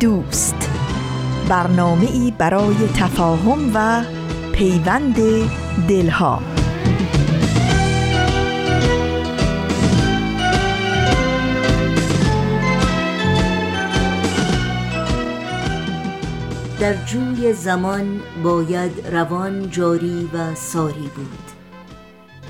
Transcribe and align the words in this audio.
دوست. 0.00 0.70
برنامه 1.48 2.06
ای 2.06 2.32
برای 2.38 2.88
تفاهم 2.96 3.70
و 3.74 4.04
پیوند 4.52 5.16
دلها. 5.88 6.42
در 16.80 16.94
جوی 17.04 17.52
زمان 17.52 18.20
باید 18.42 19.06
روان 19.12 19.70
جاری 19.70 20.30
و 20.34 20.54
ساری 20.54 21.10
بود. 21.16 21.38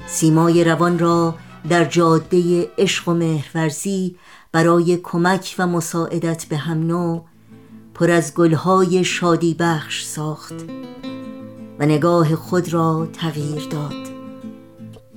سیمای 0.07 0.65
روان 0.65 0.99
را 0.99 1.35
در 1.69 1.85
جاده 1.85 2.69
عشق 2.79 3.09
و 3.09 3.15
مهرورزی 3.15 4.17
برای 4.53 4.97
کمک 4.97 5.55
و 5.59 5.67
مساعدت 5.67 6.45
به 6.45 6.57
هم 6.57 6.87
نو 6.87 7.21
پر 7.99 8.11
از 8.11 8.35
گلهای 8.35 9.05
شادی 9.05 9.55
بخش 9.55 10.05
ساخت 10.05 10.55
و 11.79 11.87
نگاه 11.87 12.37
خود 12.37 12.73
را 12.73 13.09
تغییر 13.13 13.69
داد 13.71 14.09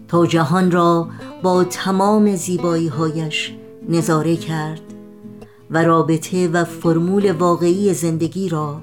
تا 0.08 0.26
جهان 0.26 0.72
را 0.72 1.08
با 1.44 1.64
تمام 1.64 2.36
زیبایی 2.36 2.88
هایش 2.88 3.54
نظاره 3.90 4.36
کرد 4.36 4.82
و 5.72 5.84
رابطه 5.84 6.48
و 6.48 6.64
فرمول 6.64 7.32
واقعی 7.32 7.94
زندگی 7.94 8.50
را 8.50 8.82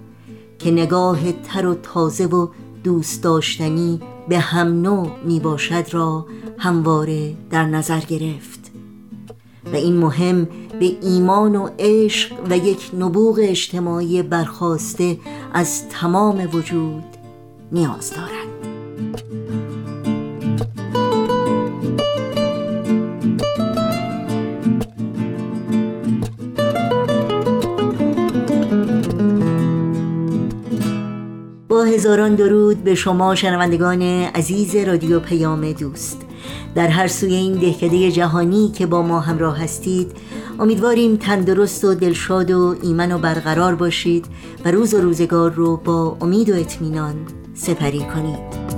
که 0.58 0.70
نگاه 0.70 1.32
تر 1.32 1.66
و 1.66 1.74
تازه 1.74 2.26
و 2.26 2.48
دوست 2.84 3.22
داشتنی 3.22 4.00
به 4.28 4.38
هم 4.38 4.82
نوع 4.82 5.10
می 5.24 5.40
باشد 5.40 5.94
را 5.94 6.26
همواره 6.58 7.34
در 7.50 7.64
نظر 7.64 8.00
گرفت. 8.00 8.67
و 9.72 9.76
این 9.76 9.96
مهم 9.96 10.48
به 10.80 10.96
ایمان 11.02 11.56
و 11.56 11.68
عشق 11.78 12.32
و 12.50 12.56
یک 12.56 12.90
نبوغ 12.98 13.38
اجتماعی 13.42 14.22
برخواسته 14.22 15.18
از 15.52 15.88
تمام 15.88 16.48
وجود 16.52 17.04
نیاز 17.72 18.12
دارد. 18.14 18.48
با 31.68 31.84
هزاران 31.84 32.34
درود 32.34 32.84
به 32.84 32.94
شما 32.94 33.34
شنوندگان 33.34 34.02
عزیز 34.02 34.76
رادیو 34.76 35.20
پیام 35.20 35.72
دوست. 35.72 36.27
در 36.74 36.88
هر 36.88 37.06
سوی 37.06 37.34
این 37.34 37.52
دهکده 37.52 38.12
جهانی 38.12 38.68
که 38.68 38.86
با 38.86 39.02
ما 39.02 39.20
همراه 39.20 39.62
هستید 39.62 40.12
امیدواریم 40.58 41.16
تندرست 41.16 41.84
و 41.84 41.94
دلشاد 41.94 42.50
و 42.50 42.76
ایمن 42.82 43.12
و 43.12 43.18
برقرار 43.18 43.74
باشید 43.74 44.26
و 44.64 44.70
روز 44.70 44.94
و 44.94 45.00
روزگار 45.00 45.50
رو 45.50 45.76
با 45.76 46.16
امید 46.20 46.50
و 46.50 46.54
اطمینان 46.54 47.14
سپری 47.54 48.00
کنید. 48.14 48.77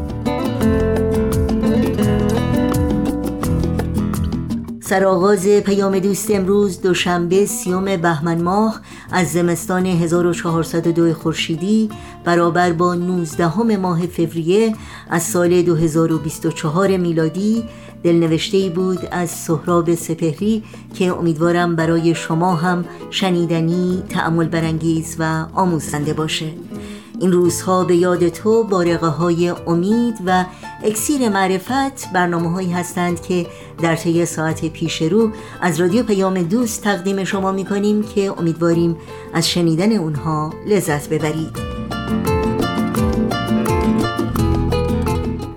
سرآغاز 4.90 5.46
پیام 5.46 5.98
دوست 5.98 6.30
امروز 6.30 6.80
دوشنبه 6.80 7.46
سیوم 7.46 7.96
بهمن 7.96 8.42
ماه 8.42 8.80
از 9.12 9.32
زمستان 9.32 9.86
1402 9.86 11.14
خورشیدی 11.14 11.90
برابر 12.24 12.72
با 12.72 12.94
19 12.94 13.76
ماه 13.76 14.06
فوریه 14.06 14.74
از 15.10 15.22
سال 15.22 15.62
2024 15.62 16.96
میلادی 16.96 17.64
دلنوشته 18.02 18.68
بود 18.68 18.98
از 19.10 19.30
سهراب 19.30 19.94
سپهری 19.94 20.62
که 20.94 21.18
امیدوارم 21.18 21.76
برای 21.76 22.14
شما 22.14 22.54
هم 22.54 22.84
شنیدنی، 23.10 24.02
تعمل 24.08 24.48
برانگیز 24.48 25.16
و 25.18 25.46
آموزنده 25.54 26.12
باشه. 26.12 26.46
این 27.20 27.32
روزها 27.32 27.84
به 27.84 27.96
یاد 27.96 28.28
تو 28.28 28.64
بارقه 28.64 29.06
های 29.06 29.54
امید 29.66 30.14
و 30.26 30.44
اکسیر 30.84 31.28
معرفت 31.28 32.12
برنامه 32.12 32.50
هایی 32.50 32.72
هستند 32.72 33.22
که 33.22 33.46
در 33.82 33.96
طی 33.96 34.26
ساعت 34.26 34.64
پیش 34.64 35.02
رو 35.02 35.30
از 35.60 35.80
رادیو 35.80 36.02
پیام 36.02 36.42
دوست 36.42 36.82
تقدیم 36.82 37.24
شما 37.24 37.52
می 37.52 37.64
کنیم 37.64 38.02
که 38.02 38.38
امیدواریم 38.38 38.96
از 39.32 39.50
شنیدن 39.50 39.92
اونها 39.92 40.52
لذت 40.66 41.08
ببرید. 41.08 41.56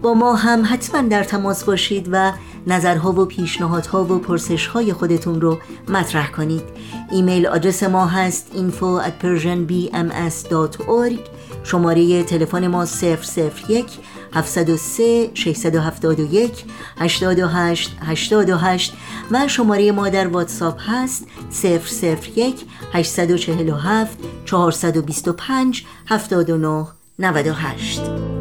با 0.01 0.13
ما 0.13 0.35
هم 0.35 0.63
حتما 0.65 1.01
در 1.01 1.23
تماس 1.23 1.63
باشید 1.63 2.09
و 2.11 2.31
نظرها 2.67 3.11
و 3.11 3.25
پیشنهادها 3.25 4.03
و 4.03 4.19
پرسشهای 4.19 4.93
خودتون 4.93 5.41
رو 5.41 5.57
مطرح 5.89 6.31
کنید. 6.31 6.63
ایمیل 7.11 7.47
آدرس 7.47 7.83
ما 7.83 8.05
هست 8.05 8.51
info 8.53 9.01
at 9.07 9.13
persianbms.org 9.23 11.32
شماره 11.63 12.23
تلفن 12.23 12.67
ما 12.67 12.85
001 12.85 13.99
703 14.33 15.31
671 15.33 16.65
828 16.97 17.97
828 18.01 18.93
و 19.31 19.47
شماره 19.47 19.91
ما 19.91 20.09
در 20.09 20.27
واتساپ 20.27 20.77
هست 20.79 21.27
001 21.63 22.65
847 22.93 24.17
425 24.45 25.85
79 26.09 26.87
98 27.19 28.32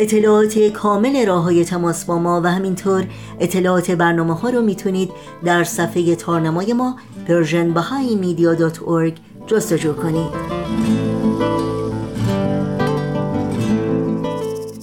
اطلاعات 0.00 0.58
کامل 0.58 1.26
راه 1.26 1.42
های 1.42 1.64
تماس 1.64 2.04
با 2.04 2.18
ما 2.18 2.40
و 2.44 2.46
همینطور 2.46 3.04
اطلاعات 3.40 3.90
برنامه 3.90 4.34
ها 4.34 4.50
رو 4.50 4.62
می‌تونید 4.62 5.10
در 5.44 5.64
صفحه 5.64 6.14
تارنمای 6.14 6.72
ما 6.72 6.96
persianbahaimedia.org 7.28 9.12
جستجو 9.46 9.92
کنید. 9.92 10.58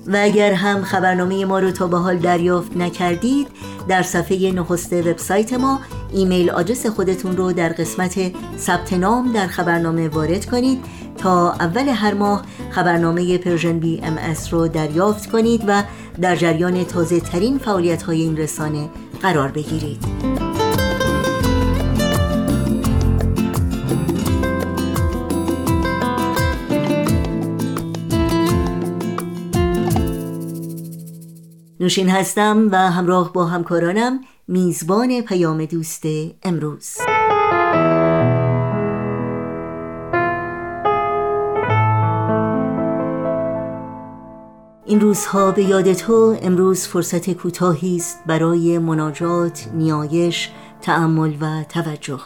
و 0.08 0.18
اگر 0.22 0.54
هم 0.54 0.84
خبرنامه 0.84 1.46
ما 1.46 1.60
رو 1.60 1.72
تا 1.72 1.88
به 1.88 1.98
حال 1.98 2.18
دریافت 2.18 2.78
نکردید 2.78 3.48
در 3.88 4.04
صفحه 4.04 4.52
نخست 4.52 4.94
وبسایت 4.94 5.54
ما 5.54 5.80
email 6.12 6.50
address 6.50 6.86
خودتون 6.86 7.38
رو 7.38 7.52
در 7.52 7.70
قسمت 7.70 8.32
ثبت 8.58 8.94
نام 8.94 9.32
در 9.32 9.48
خبرنامه 9.48 10.08
وارد 10.10 10.46
کنید 10.46 10.80
تا 11.18 11.52
اول 11.52 11.90
هر 11.90 12.14
ماه 12.14 12.42
خبرنامه 12.72 13.38
Persian 13.38 13.80
BMS 13.80 14.54
رو 14.54 14.68
دریافت 14.68 15.30
کنید 15.30 15.64
و 15.68 15.84
در 16.22 16.36
جریان 16.36 16.84
تازه 16.84 17.20
ترین 17.20 17.58
فعالیت 17.58 18.04
های 18.04 18.22
این 18.22 18.38
رسانه 18.38 18.90
قرار 19.22 19.52
بگیرید. 19.52 20.06
نوشین 31.80 32.10
هستم 32.10 32.68
و 32.72 32.78
همراه 32.78 33.34
با 33.34 33.46
همکارانم 33.46 34.20
میزبان 34.48 35.22
پیام 35.22 35.66
دوست 35.66 36.04
امروز. 36.44 36.98
این 44.88 45.02
روزها 45.02 45.52
به 45.52 45.64
یاد 45.64 45.94
تو 45.94 46.38
امروز 46.42 46.88
فرصت 46.88 47.32
کوتاهی 47.32 47.96
است 47.96 48.20
برای 48.26 48.78
مناجات، 48.78 49.70
نیایش، 49.74 50.50
تأمل 50.82 51.34
و 51.42 51.64
توجه 51.70 52.20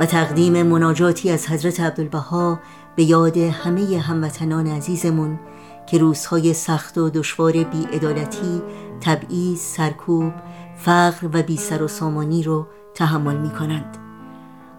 و 0.00 0.06
تقدیم 0.06 0.62
مناجاتی 0.62 1.30
از 1.30 1.46
حضرت 1.46 1.80
عبدالبها 1.80 2.60
به 2.96 3.04
یاد 3.04 3.36
همه 3.36 3.98
هموطنان 3.98 4.66
عزیزمون 4.66 5.38
که 5.86 5.98
روزهای 5.98 6.52
سخت 6.54 6.98
و 6.98 7.10
دشوار 7.10 7.52
بیعدالتی، 7.52 8.62
تبعیض، 9.00 9.60
سرکوب، 9.60 10.32
فقر 10.76 11.28
و 11.32 11.42
بی 11.42 11.56
سر 11.56 11.82
و 11.82 11.88
سامانی 11.88 12.42
رو 12.42 12.66
تحمل 12.94 13.36
می 13.36 13.50
کنند. 13.50 13.98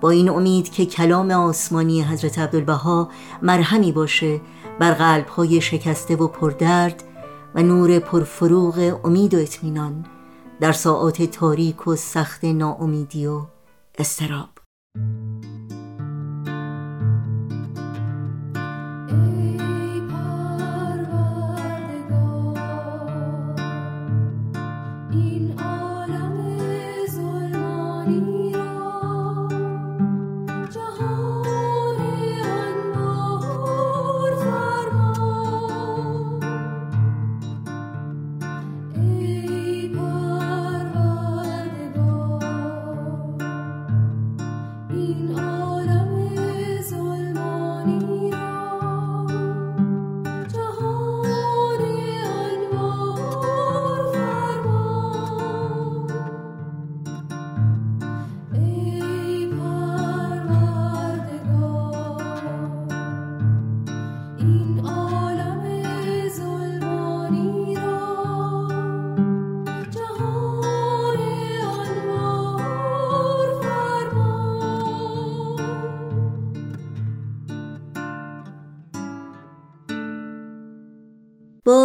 با 0.02 0.10
این 0.10 0.30
امید 0.30 0.70
که 0.70 0.86
کلام 0.86 1.32
آسمانی 1.32 2.02
حضرت 2.02 2.40
عبدالبها 2.40 3.10
مرهمی 3.42 3.92
باشه 3.92 4.42
بر 4.80 4.94
قلبهای 4.94 5.62
شکسته 5.62 6.16
و 6.16 6.28
پردرد 6.28 7.04
و 7.56 7.64
نور 7.64 8.00
پرفروغ 8.00 9.00
امید 9.04 9.34
و 9.34 9.38
اطمینان 9.38 10.06
در 10.60 10.72
ساعات 10.72 11.22
تاریک 11.22 11.88
و 11.88 11.96
سخت 11.96 12.46
ناامیدی 12.46 13.28
و 13.28 13.42
استراب 14.00 14.50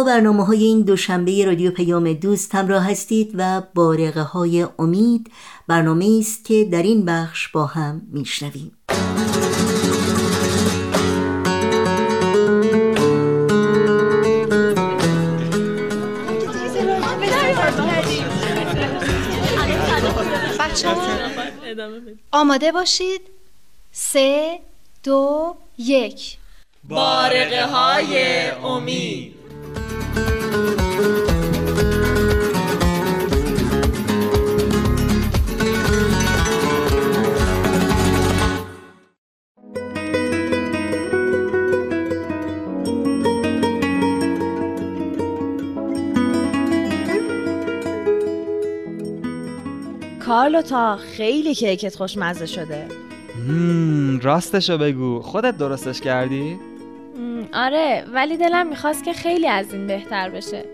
با 0.01 0.05
برنامه 0.05 0.45
های 0.45 0.63
این 0.63 0.81
دوشنبه 0.81 1.45
رادیو 1.45 1.71
پیام 1.71 2.13
دوست 2.13 2.55
همراه 2.55 2.91
هستید 2.91 3.31
و 3.37 3.61
بارقه 3.75 4.21
های 4.21 4.67
امید 4.79 5.31
برنامه 5.67 6.17
است 6.19 6.45
که 6.45 6.65
در 6.71 6.83
این 6.83 7.05
بخش 7.05 7.47
با 7.47 7.65
هم 7.65 8.01
میشنویم. 8.11 8.71
آماده 22.31 22.71
باشید. 22.71 23.21
سه 23.91 24.59
دو 25.03 25.55
یک. 25.77 26.37
بارقه 26.83 27.65
های 27.65 28.49
امید. 28.49 29.40
کارلوتا 50.31 50.97
خیلی 50.97 51.55
کیکت 51.55 51.95
خوشمزه 51.95 52.45
شده 52.45 52.87
راستشو 54.21 54.77
بگو 54.77 55.21
خودت 55.21 55.57
درستش 55.57 56.01
کردی؟ 56.01 56.59
آره 57.53 58.05
ولی 58.13 58.37
دلم 58.37 58.67
می‌خواست 58.67 59.03
که 59.03 59.13
خیلی 59.13 59.47
از 59.47 59.73
این 59.73 59.87
بهتر 59.87 60.29
بشه. 60.29 60.65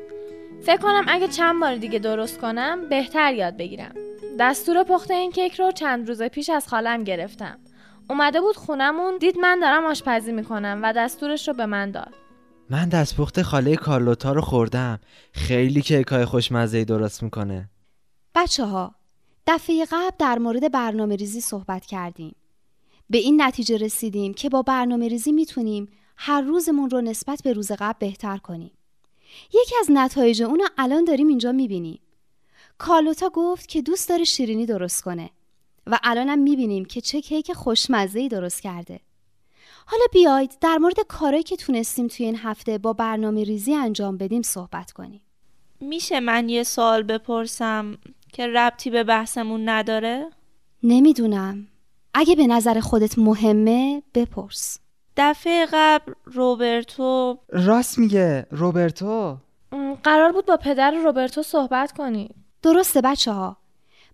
فکر 0.61 0.77
کنم 0.77 1.05
اگه 1.07 1.27
چند 1.27 1.61
بار 1.61 1.75
دیگه 1.75 1.99
درست 1.99 2.39
کنم 2.39 2.89
بهتر 2.89 3.33
یاد 3.33 3.57
بگیرم. 3.57 3.95
دستور 4.39 4.83
پخت 4.83 5.11
این 5.11 5.31
کیک 5.31 5.59
رو 5.59 5.71
چند 5.71 6.07
روز 6.07 6.21
پیش 6.21 6.49
از 6.49 6.67
خالم 6.67 7.03
گرفتم. 7.03 7.59
اومده 8.09 8.41
بود 8.41 8.55
خونمون 8.55 9.17
دید 9.17 9.37
من 9.39 9.59
دارم 9.59 9.85
آشپزی 9.85 10.31
می‌کنم 10.31 10.79
و 10.83 10.93
دستورش 10.93 11.47
رو 11.47 11.53
به 11.53 11.65
من 11.65 11.91
داد. 11.91 12.13
من 12.69 12.89
دستپخت 12.89 13.41
خاله 13.41 13.75
کارلوتا 13.75 14.31
رو 14.31 14.41
خوردم. 14.41 14.99
خیلی 15.31 15.81
کیکای 15.81 16.25
خوشمزه 16.25 16.85
درست 16.85 17.23
می‌کنه. 17.23 17.69
بچه 18.35 18.65
ها 18.65 18.95
دفعه 19.47 19.85
قبل 19.85 20.15
در 20.19 20.37
مورد 20.37 20.71
برنامه 20.71 21.15
ریزی 21.15 21.41
صحبت 21.41 21.85
کردیم. 21.85 22.35
به 23.09 23.17
این 23.17 23.41
نتیجه 23.41 23.77
رسیدیم 23.77 24.33
که 24.33 24.49
با 24.49 24.61
برنامه 24.61 25.07
ریزی 25.07 25.31
می‌تونیم 25.31 25.87
هر 26.17 26.41
روزمون 26.41 26.89
رو 26.89 27.01
نسبت 27.01 27.41
به 27.43 27.53
روز 27.53 27.71
قبل 27.71 27.99
بهتر 27.99 28.37
کنیم. 28.37 28.71
یکی 29.53 29.75
از 29.79 29.87
نتایج 29.89 30.43
اونو 30.43 30.63
الان 30.77 31.03
داریم 31.03 31.27
اینجا 31.27 31.51
می‌بینیم. 31.51 31.99
کارلوتا 32.77 33.29
گفت 33.29 33.67
که 33.67 33.81
دوست 33.81 34.09
داره 34.09 34.23
شیرینی 34.23 34.65
درست 34.65 35.03
کنه 35.03 35.29
و 35.87 35.99
الانم 36.03 36.39
می‌بینیم 36.39 36.85
که 36.85 37.01
چه 37.01 37.21
کیک 37.21 37.53
خوشمزه 37.53 38.27
درست 38.27 38.61
کرده. 38.61 38.99
حالا 39.85 40.03
بیاید 40.13 40.57
در 40.61 40.77
مورد 40.77 40.99
کارهایی 41.07 41.43
که 41.43 41.55
تونستیم 41.55 42.07
توی 42.07 42.25
این 42.25 42.35
هفته 42.35 42.77
با 42.77 42.93
برنامه 42.93 43.43
ریزی 43.43 43.73
انجام 43.73 44.17
بدیم 44.17 44.41
صحبت 44.41 44.91
کنیم. 44.91 45.21
میشه 45.79 46.19
من 46.19 46.49
یه 46.49 46.63
سوال 46.63 47.03
بپرسم 47.03 47.97
که 48.33 48.47
ربطی 48.47 48.89
به 48.89 49.03
بحثمون 49.03 49.69
نداره؟ 49.69 50.29
نمی‌دونم. 50.83 51.67
اگه 52.13 52.35
به 52.35 52.47
نظر 52.47 52.79
خودت 52.79 53.19
مهمه 53.19 54.03
بپرس. 54.13 54.79
دفعه 55.17 55.67
قبل 55.73 56.13
روبرتو 56.25 57.37
راست 57.49 57.99
میگه 57.99 58.45
روبرتو؟ 58.51 59.37
قرار 60.03 60.31
بود 60.31 60.45
با 60.45 60.57
پدر 60.57 60.91
روبرتو 60.91 61.43
صحبت 61.43 61.91
کنی. 61.91 62.29
درسته 62.61 63.01
بچه 63.01 63.31
ها 63.31 63.57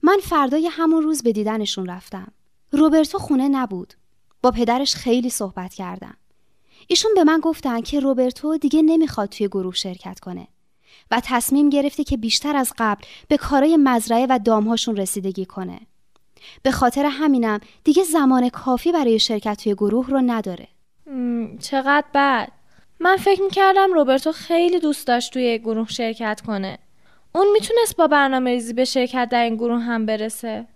من 0.03 0.17
فردای 0.23 0.67
همون 0.67 1.03
روز 1.03 1.23
به 1.23 1.31
دیدنشون 1.31 1.85
رفتم. 1.85 2.31
روبرتو 2.71 3.17
خونه 3.17 3.47
نبود. 3.47 3.93
با 4.41 4.51
پدرش 4.51 4.95
خیلی 4.95 5.29
صحبت 5.29 5.73
کردم. 5.73 6.17
ایشون 6.87 7.11
به 7.15 7.23
من 7.23 7.39
گفتن 7.39 7.81
که 7.81 7.99
روبرتو 7.99 8.57
دیگه 8.57 8.81
نمی‌خواد 8.81 9.29
توی 9.29 9.47
گروه 9.47 9.75
شرکت 9.75 10.19
کنه 10.19 10.47
و 11.11 11.21
تصمیم 11.23 11.69
گرفته 11.69 12.03
که 12.03 12.17
بیشتر 12.17 12.55
از 12.55 12.73
قبل 12.77 13.03
به 13.27 13.37
کارای 13.37 13.77
مزرعه 13.77 14.27
و 14.29 14.39
دامهاشون 14.45 14.95
رسیدگی 14.95 15.45
کنه. 15.45 15.79
به 16.63 16.71
خاطر 16.71 17.05
همینم 17.05 17.59
دیگه 17.83 18.03
زمان 18.03 18.49
کافی 18.49 18.91
برای 18.91 19.19
شرکت 19.19 19.63
توی 19.63 19.73
گروه 19.73 20.07
رو 20.07 20.21
نداره. 20.25 20.67
چقدر 21.59 22.05
بد. 22.13 22.51
من 22.99 23.17
فکر 23.17 23.41
می‌کردم 23.41 23.93
روبرتو 23.93 24.31
خیلی 24.31 24.79
دوست 24.79 25.07
داشت 25.07 25.33
توی 25.33 25.59
گروه 25.59 25.87
شرکت 25.87 26.41
کنه. 26.47 26.77
اون 27.35 27.47
می‌تونست 27.53 27.97
با 27.97 28.07
برنامه 28.07 28.51
ریزی 28.51 28.73
به 28.73 28.85
شرکت 28.85 29.29
در 29.31 29.43
این 29.43 29.55
گروه 29.55 29.79
هم 29.79 30.05
برسه. 30.05 30.67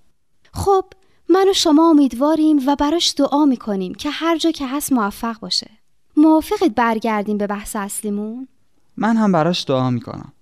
خب 0.53 0.85
من 1.29 1.49
و 1.49 1.53
شما 1.53 1.89
امیدواریم 1.89 2.59
و 2.67 2.75
براش 2.75 3.13
دعا 3.17 3.45
می‌کنیم 3.45 3.93
که 3.93 4.09
هر 4.09 4.37
جا 4.37 4.51
که 4.51 4.67
هست 4.67 4.93
موفق 4.93 5.39
باشه. 5.39 5.69
موافقت 6.17 6.71
برگردیم 6.75 7.37
به 7.37 7.47
بحث 7.47 7.75
اصلیمون؟ 7.75 8.47
من 8.97 9.17
هم 9.17 9.31
براش 9.31 9.65
دعا 9.67 9.89
می‌کنم. 9.89 10.33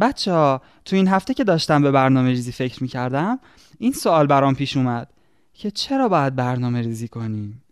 بچه 0.00 0.32
ها 0.32 0.62
تو 0.84 0.96
این 0.96 1.08
هفته 1.08 1.34
که 1.34 1.44
داشتم 1.44 1.82
به 1.82 1.90
برنامه 1.90 2.28
ریزی 2.28 2.52
فکر 2.52 2.82
می‌کردم 2.82 3.38
این 3.78 3.92
سوال 3.92 4.26
برام 4.26 4.54
پیش 4.54 4.76
اومد 4.76 5.08
که 5.54 5.70
چرا 5.70 6.08
باید 6.08 6.36
برنامه 6.36 6.80
ریزی 6.82 7.08
کنیم؟ 7.08 7.62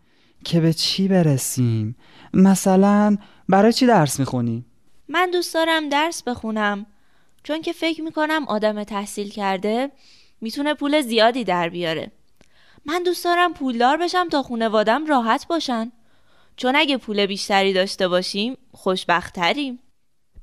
که 0.49 0.61
به 0.61 0.73
چی 0.73 1.09
برسیم؟ 1.09 1.97
مثلا 2.35 3.17
برای 3.49 3.73
چی 3.73 3.87
درس 3.87 4.21
می‌خونی؟ 4.21 4.64
من 5.09 5.31
دوست 5.31 5.55
دارم 5.55 5.88
درس 5.88 6.23
بخونم. 6.23 6.87
چون 7.43 7.62
که 7.62 7.73
فکر 7.73 8.02
می‌کنم 8.02 8.45
آدم 8.49 8.85
تحصیل 8.85 9.31
کرده 9.31 9.90
می‌تونه 10.40 10.75
پول 10.75 11.00
زیادی 11.00 11.45
در 11.45 11.69
بیاره. 11.69 12.11
من 12.87 13.02
دوست 13.02 13.25
دارم 13.25 13.55
پولدار 13.55 13.97
بشم 13.97 14.28
تا 14.28 14.43
خونوادم 14.43 15.07
راحت 15.07 15.47
باشن. 15.47 15.93
چون 16.57 16.76
اگه 16.76 16.97
پول 16.97 17.26
بیشتری 17.26 17.73
داشته 17.73 18.09
باشیم 18.09 18.57
خوشبختتریم. 18.73 19.78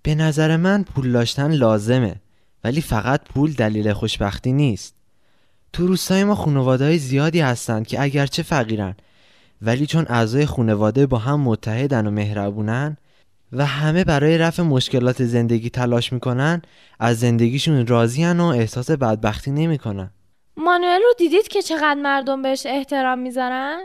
به 0.04 0.16
نظر 0.16 0.58
من 0.58 0.84
پول 0.84 1.12
داشتن 1.12 1.52
لازمه 1.52 2.16
ولی 2.64 2.82
فقط 2.82 3.24
پول 3.24 3.54
دلیل 3.54 3.94
خوشبختی 3.94 4.54
نیست. 4.54 4.96
تو 5.74 5.88
روستای 5.88 6.24
ما 6.24 6.36
خانواده 6.36 6.98
زیادی 6.98 7.40
هستند 7.40 7.88
که 7.88 8.02
اگرچه 8.02 8.44
فقیرن 8.44 8.96
ولی 9.65 9.86
چون 9.86 10.05
اعضای 10.10 10.45
خانواده 10.45 11.05
با 11.05 11.17
هم 11.17 11.39
متحدن 11.39 12.07
و 12.07 12.12
مهربونن 12.12 12.98
و 13.51 13.65
همه 13.65 14.03
برای 14.03 14.38
رفع 14.38 14.63
مشکلات 14.63 15.24
زندگی 15.24 15.69
تلاش 15.69 16.13
می‌کنن 16.13 16.62
از 17.00 17.19
زندگیشون 17.19 17.88
راضیان 17.88 18.39
و 18.39 18.45
احساس 18.45 18.91
بدبختی 18.91 19.51
نمی‌کنن. 19.51 20.10
مانوئل 20.57 21.01
رو 21.01 21.13
دیدید 21.17 21.48
که 21.48 21.62
چقدر 21.62 22.00
مردم 22.01 22.41
بهش 22.41 22.65
احترام 22.65 23.19
می‌ذارن؟ 23.19 23.79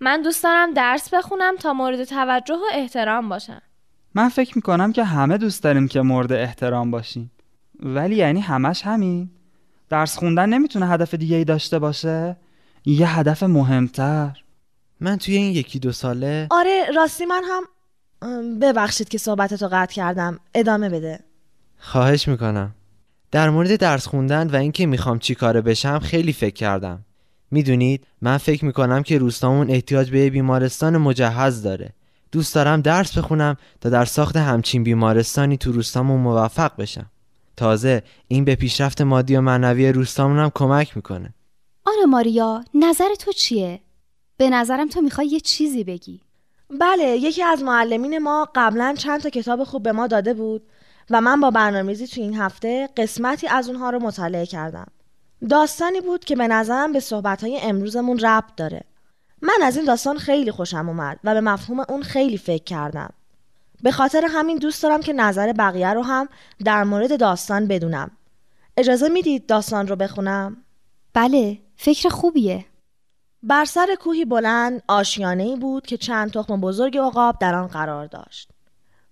من 0.00 0.22
دوست 0.22 0.44
دارم 0.44 0.74
درس 0.74 1.14
بخونم 1.14 1.56
تا 1.56 1.72
مورد 1.72 2.04
توجه 2.04 2.54
و 2.54 2.64
احترام 2.74 3.28
باشم. 3.28 3.62
من 4.14 4.28
فکر 4.28 4.52
می‌کنم 4.56 4.92
که 4.92 5.04
همه 5.04 5.38
دوست 5.38 5.62
داریم 5.62 5.88
که 5.88 6.00
مورد 6.00 6.32
احترام 6.32 6.90
باشیم. 6.90 7.30
ولی 7.80 8.16
یعنی 8.16 8.40
همش 8.40 8.82
همین. 8.86 9.30
درس 9.88 10.18
خوندن 10.18 10.48
نمی‌تونه 10.48 10.88
هدف 10.88 11.14
دیگه 11.14 11.36
ای 11.36 11.44
داشته 11.44 11.78
باشه؟ 11.78 12.36
یه 12.86 13.18
هدف 13.18 13.42
مهمتر. 13.42 14.42
من 15.00 15.16
توی 15.16 15.36
این 15.36 15.52
یکی 15.52 15.78
دو 15.78 15.92
ساله 15.92 16.46
آره 16.50 16.86
راستی 16.96 17.26
من 17.26 17.42
هم 17.44 18.58
ببخشید 18.58 19.08
که 19.08 19.18
صحبتتو 19.18 19.68
قطع 19.72 19.94
کردم. 19.94 20.40
ادامه 20.54 20.88
بده. 20.88 21.20
خواهش 21.78 22.28
می‌کنم. 22.28 22.74
در 23.30 23.50
مورد 23.50 23.76
درس 23.76 24.06
خوندن 24.06 24.50
و 24.50 24.56
اینکه 24.56 24.86
می‌خوام 24.86 25.18
چی 25.18 25.34
کاره 25.34 25.60
بشم 25.60 25.98
خیلی 25.98 26.32
فکر 26.32 26.54
کردم. 26.54 27.04
می‌دونید 27.50 28.06
من 28.20 28.36
فکر 28.36 28.64
می‌کنم 28.64 29.02
که 29.02 29.18
روستامون 29.18 29.70
احتیاج 29.70 30.10
به 30.10 30.30
بیمارستان 30.30 30.96
مجهز 30.96 31.62
داره. 31.62 31.92
دوست 32.32 32.54
دارم 32.54 32.80
درس 32.80 33.18
بخونم 33.18 33.56
تا 33.80 33.88
در 33.90 34.04
ساخت 34.04 34.36
همچین 34.36 34.84
بیمارستانی 34.84 35.56
تو 35.56 35.72
روستامون 35.72 36.20
موفق 36.20 36.76
بشم. 36.76 37.10
تازه 37.56 38.02
این 38.28 38.44
به 38.44 38.54
پیشرفت 38.54 39.00
مادی 39.00 39.36
و 39.36 39.40
معنوی 39.40 39.92
روستامون 39.92 40.38
هم 40.38 40.50
کمک 40.54 40.96
می‌کنه. 40.96 41.34
آنا 41.86 42.06
ماریا 42.08 42.64
نظر 42.74 43.14
تو 43.18 43.32
چیه؟ 43.32 43.80
به 44.40 44.50
نظرم 44.50 44.88
تو 44.88 45.00
می‌خوای 45.00 45.26
یه 45.26 45.40
چیزی 45.40 45.84
بگی 45.84 46.20
بله 46.80 47.04
یکی 47.04 47.42
از 47.42 47.62
معلمین 47.62 48.18
ما 48.18 48.48
قبلا 48.54 48.94
چند 48.98 49.20
تا 49.20 49.30
کتاب 49.30 49.64
خوب 49.64 49.82
به 49.82 49.92
ما 49.92 50.06
داده 50.06 50.34
بود 50.34 50.62
و 51.10 51.20
من 51.20 51.40
با 51.40 51.50
برنامه‌ریزی 51.50 52.06
تو 52.06 52.20
این 52.20 52.34
هفته 52.34 52.88
قسمتی 52.96 53.48
از 53.48 53.68
اونها 53.68 53.90
رو 53.90 53.98
مطالعه 53.98 54.46
کردم. 54.46 54.86
داستانی 55.48 56.00
بود 56.00 56.24
که 56.24 56.36
به 56.36 56.48
نظرم 56.48 56.92
به 56.92 57.00
صحبتهای 57.00 57.60
امروزمون 57.62 58.18
ربط 58.18 58.54
داره. 58.56 58.84
من 59.42 59.58
از 59.62 59.76
این 59.76 59.86
داستان 59.86 60.18
خیلی 60.18 60.50
خوشم 60.50 60.88
اومد 60.88 61.20
و 61.24 61.34
به 61.34 61.40
مفهوم 61.40 61.84
اون 61.88 62.02
خیلی 62.02 62.38
فکر 62.38 62.64
کردم. 62.64 63.10
به 63.82 63.92
خاطر 63.92 64.24
همین 64.28 64.58
دوست 64.58 64.82
دارم 64.82 65.00
که 65.00 65.12
نظر 65.12 65.52
بقیه 65.52 65.92
رو 65.92 66.02
هم 66.02 66.28
در 66.64 66.84
مورد 66.84 67.20
داستان 67.20 67.66
بدونم. 67.66 68.10
اجازه 68.76 69.08
می‌دید 69.08 69.46
داستان 69.46 69.86
رو 69.86 69.96
بخونم؟ 69.96 70.56
بله 71.14 71.58
فکر 71.76 72.08
خوبیه 72.08 72.64
بر 73.42 73.64
سر 73.64 73.96
کوهی 74.00 74.24
بلند 74.24 74.82
آشیانه 74.88 75.56
بود 75.56 75.86
که 75.86 75.96
چند 75.96 76.30
تخم 76.30 76.60
بزرگ 76.60 76.98
عقاب 76.98 77.36
در 77.40 77.54
آن 77.54 77.66
قرار 77.66 78.06
داشت. 78.06 78.50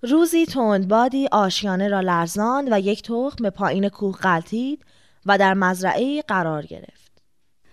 روزی 0.02 0.46
تندبادی 0.46 1.28
آشیانه 1.32 1.88
را 1.88 2.00
لرزاند 2.00 2.68
و 2.72 2.80
یک 2.80 3.02
تخم 3.02 3.42
به 3.42 3.50
پایین 3.50 3.88
کوه 3.88 4.16
غلتید 4.16 4.84
و 5.26 5.38
در 5.38 5.54
مزرعه 5.54 6.22
قرار 6.22 6.66
گرفت. 6.66 7.22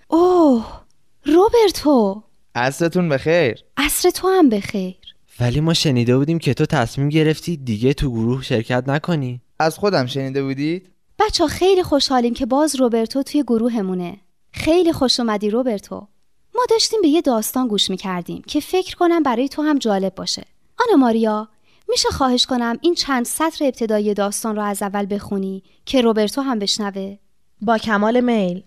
اوه 0.08 0.82
روبرتو. 1.26 2.24
عصرتون 2.56 3.10
بخیر. 3.10 3.64
عصر 3.78 4.10
تو 4.10 4.28
هم 4.28 4.50
بخیر. 4.50 4.96
ولی 5.40 5.60
ما 5.60 5.74
شنیده 5.74 6.18
بودیم 6.18 6.40
که 6.40 6.54
تو 6.54 6.66
تصمیم 6.66 7.10
گرفتی 7.10 7.58
دیگه 7.58 7.94
تو 7.94 8.12
گروه 8.12 8.44
شرکت 8.44 8.84
نکنی. 8.88 9.42
از 9.60 9.78
خودم 9.78 10.06
شنیده 10.06 10.44
بودید؟ 10.44 10.90
بچه 11.20 11.48
خیلی 11.48 11.84
خوشحالیم 11.84 12.34
که 12.34 12.46
باز 12.46 12.76
روبرتو 12.76 13.24
توی 13.24 13.44
گروهمونه. 13.44 14.18
خیلی 14.52 14.94
خوش 14.94 15.20
اومدی 15.20 15.50
روبرتو. 15.50 16.08
ما 16.56 16.62
داشتیم 16.70 17.02
به 17.02 17.08
یه 17.08 17.22
داستان 17.22 17.68
گوش 17.68 17.90
می‌کردیم 17.90 18.42
که 18.48 18.60
فکر 18.60 18.96
کنم 18.96 19.24
برای 19.24 19.50
تو 19.50 19.62
هم 19.62 19.78
جالب 19.78 20.16
باشه. 20.16 20.46
آنا 20.80 20.98
ماریا 20.98 21.48
میشه 21.90 22.10
خواهش 22.10 22.46
کنم 22.46 22.78
این 22.82 22.96
چند 22.96 23.26
سطر 23.26 23.66
ابتدایی 23.66 24.14
داستان 24.14 24.56
رو 24.56 24.62
از 24.62 24.84
اول 24.84 25.08
بخونی 25.10 25.64
که 25.86 26.02
روبرتو 26.02 26.42
هم 26.42 26.60
بشنوه؟ 26.60 27.18
با 27.62 27.78
کمال 27.78 28.20
میل. 28.20 28.64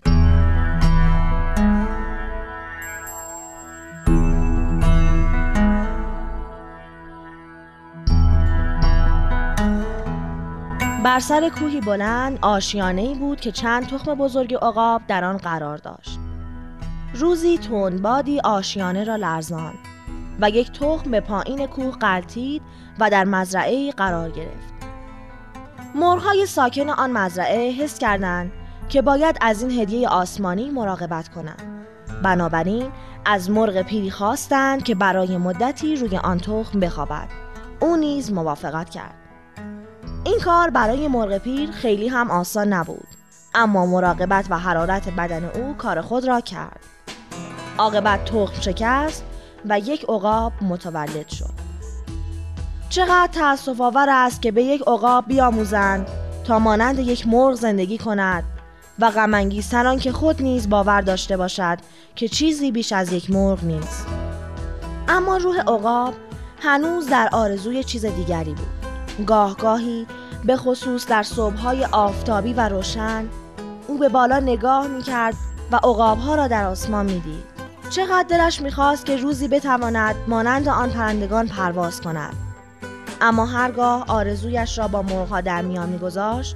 بر 11.03 11.19
سر 11.19 11.49
کوهی 11.49 11.81
بلند 11.81 12.39
آشیانه 12.41 13.15
بود 13.15 13.41
که 13.41 13.51
چند 13.51 13.87
تخم 13.87 14.15
بزرگ 14.15 14.53
عقاب 14.53 15.01
در 15.07 15.23
آن 15.23 15.37
قرار 15.37 15.77
داشت. 15.77 16.28
روزی 17.13 17.57
تندبادی 17.57 18.39
آشیانه 18.39 19.03
را 19.03 19.15
لرزاند 19.15 19.77
و 20.41 20.49
یک 20.49 20.71
تخم 20.71 21.11
به 21.11 21.19
پایین 21.19 21.67
کوه 21.67 21.91
غلتید 21.91 22.61
و 22.99 23.09
در 23.09 23.23
مزرعه 23.23 23.91
قرار 23.91 24.29
گرفت. 24.29 24.73
مرغ‌های 25.95 26.45
ساکن 26.45 26.89
آن 26.89 27.11
مزرعه 27.11 27.71
حس 27.71 27.99
کردند 27.99 28.51
که 28.89 29.01
باید 29.01 29.37
از 29.41 29.61
این 29.61 29.79
هدیه 29.79 30.09
آسمانی 30.09 30.69
مراقبت 30.69 31.29
کنند. 31.29 31.63
بنابراین 32.23 32.91
از 33.25 33.51
مرغ 33.51 33.81
پیری 33.81 34.11
خواستند 34.11 34.83
که 34.83 34.95
برای 34.95 35.37
مدتی 35.37 35.95
روی 35.95 36.17
آن 36.17 36.37
تخم 36.37 36.79
بخوابد. 36.79 37.27
او 37.79 37.95
نیز 37.97 38.31
موافقت 38.33 38.89
کرد. 38.89 39.15
این 40.23 40.39
کار 40.39 40.69
برای 40.69 41.07
مرغ 41.07 41.37
پیر 41.37 41.71
خیلی 41.71 42.07
هم 42.07 42.31
آسان 42.31 42.73
نبود 42.73 43.07
اما 43.55 43.85
مراقبت 43.85 44.45
و 44.49 44.57
حرارت 44.57 45.09
بدن 45.09 45.45
او 45.45 45.73
کار 45.77 46.01
خود 46.01 46.27
را 46.27 46.41
کرد 46.41 46.79
عاقبت 47.79 48.25
تخم 48.25 48.61
شکست 48.61 49.23
و 49.65 49.79
یک 49.79 50.05
عقاب 50.09 50.53
متولد 50.61 51.27
شد. 51.27 51.69
چقدر 52.89 53.29
تأسف 53.31 53.81
آور 53.81 54.09
است 54.09 54.41
که 54.41 54.51
به 54.51 54.63
یک 54.63 54.81
عقاب 54.81 55.27
بیاموزند 55.27 56.07
تا 56.43 56.59
مانند 56.59 56.99
یک 56.99 57.27
مرغ 57.27 57.53
زندگی 57.53 57.97
کند 57.97 58.43
و 58.99 59.11
غم 59.11 59.49
که 59.97 60.11
خود 60.11 60.41
نیز 60.41 60.69
باور 60.69 61.01
داشته 61.01 61.37
باشد 61.37 61.77
که 62.15 62.27
چیزی 62.27 62.71
بیش 62.71 62.93
از 62.93 63.13
یک 63.13 63.31
مرغ 63.31 63.63
نیست. 63.63 64.07
اما 65.07 65.37
روح 65.37 65.59
عقاب 65.59 66.13
هنوز 66.61 67.07
در 67.07 67.29
آرزوی 67.31 67.83
چیز 67.83 68.05
دیگری 68.05 68.53
بود. 68.53 69.25
گاه 69.25 69.57
گاهی 69.57 70.07
به 70.45 70.57
خصوص 70.57 71.07
در 71.07 71.23
صبحهای 71.23 71.85
آفتابی 71.85 72.53
و 72.53 72.69
روشن 72.69 73.29
او 73.87 73.97
به 73.97 74.09
بالا 74.09 74.39
نگاه 74.39 74.87
می 74.87 75.01
کرد 75.01 75.35
و 75.71 75.75
عقابها 75.75 76.35
را 76.35 76.47
در 76.47 76.65
آسمان 76.65 77.05
می 77.05 77.19
دید. 77.19 77.58
چقدر 77.89 78.25
دلش 78.29 78.61
می‌خواست 78.61 79.05
که 79.05 79.17
روزی 79.17 79.47
بتواند 79.47 80.15
مانند 80.27 80.67
آن 80.67 80.89
پرندگان 80.89 81.47
پرواز 81.47 82.01
کند 82.01 82.33
اما 83.21 83.45
هرگاه 83.45 84.05
آرزویش 84.07 84.77
را 84.77 84.87
با 84.87 85.01
مرغها 85.01 85.41
در 85.41 85.61
میان 85.61 85.89
میگذاشت 85.89 86.55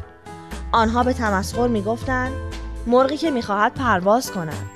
آنها 0.72 1.04
به 1.04 1.14
تمسخر 1.14 1.68
می‌گفتند 1.68 2.32
مرغی 2.88 3.18
که 3.18 3.32
می‌خواهد 3.32 3.74
پرواز 3.74 4.32
کند 4.32 4.70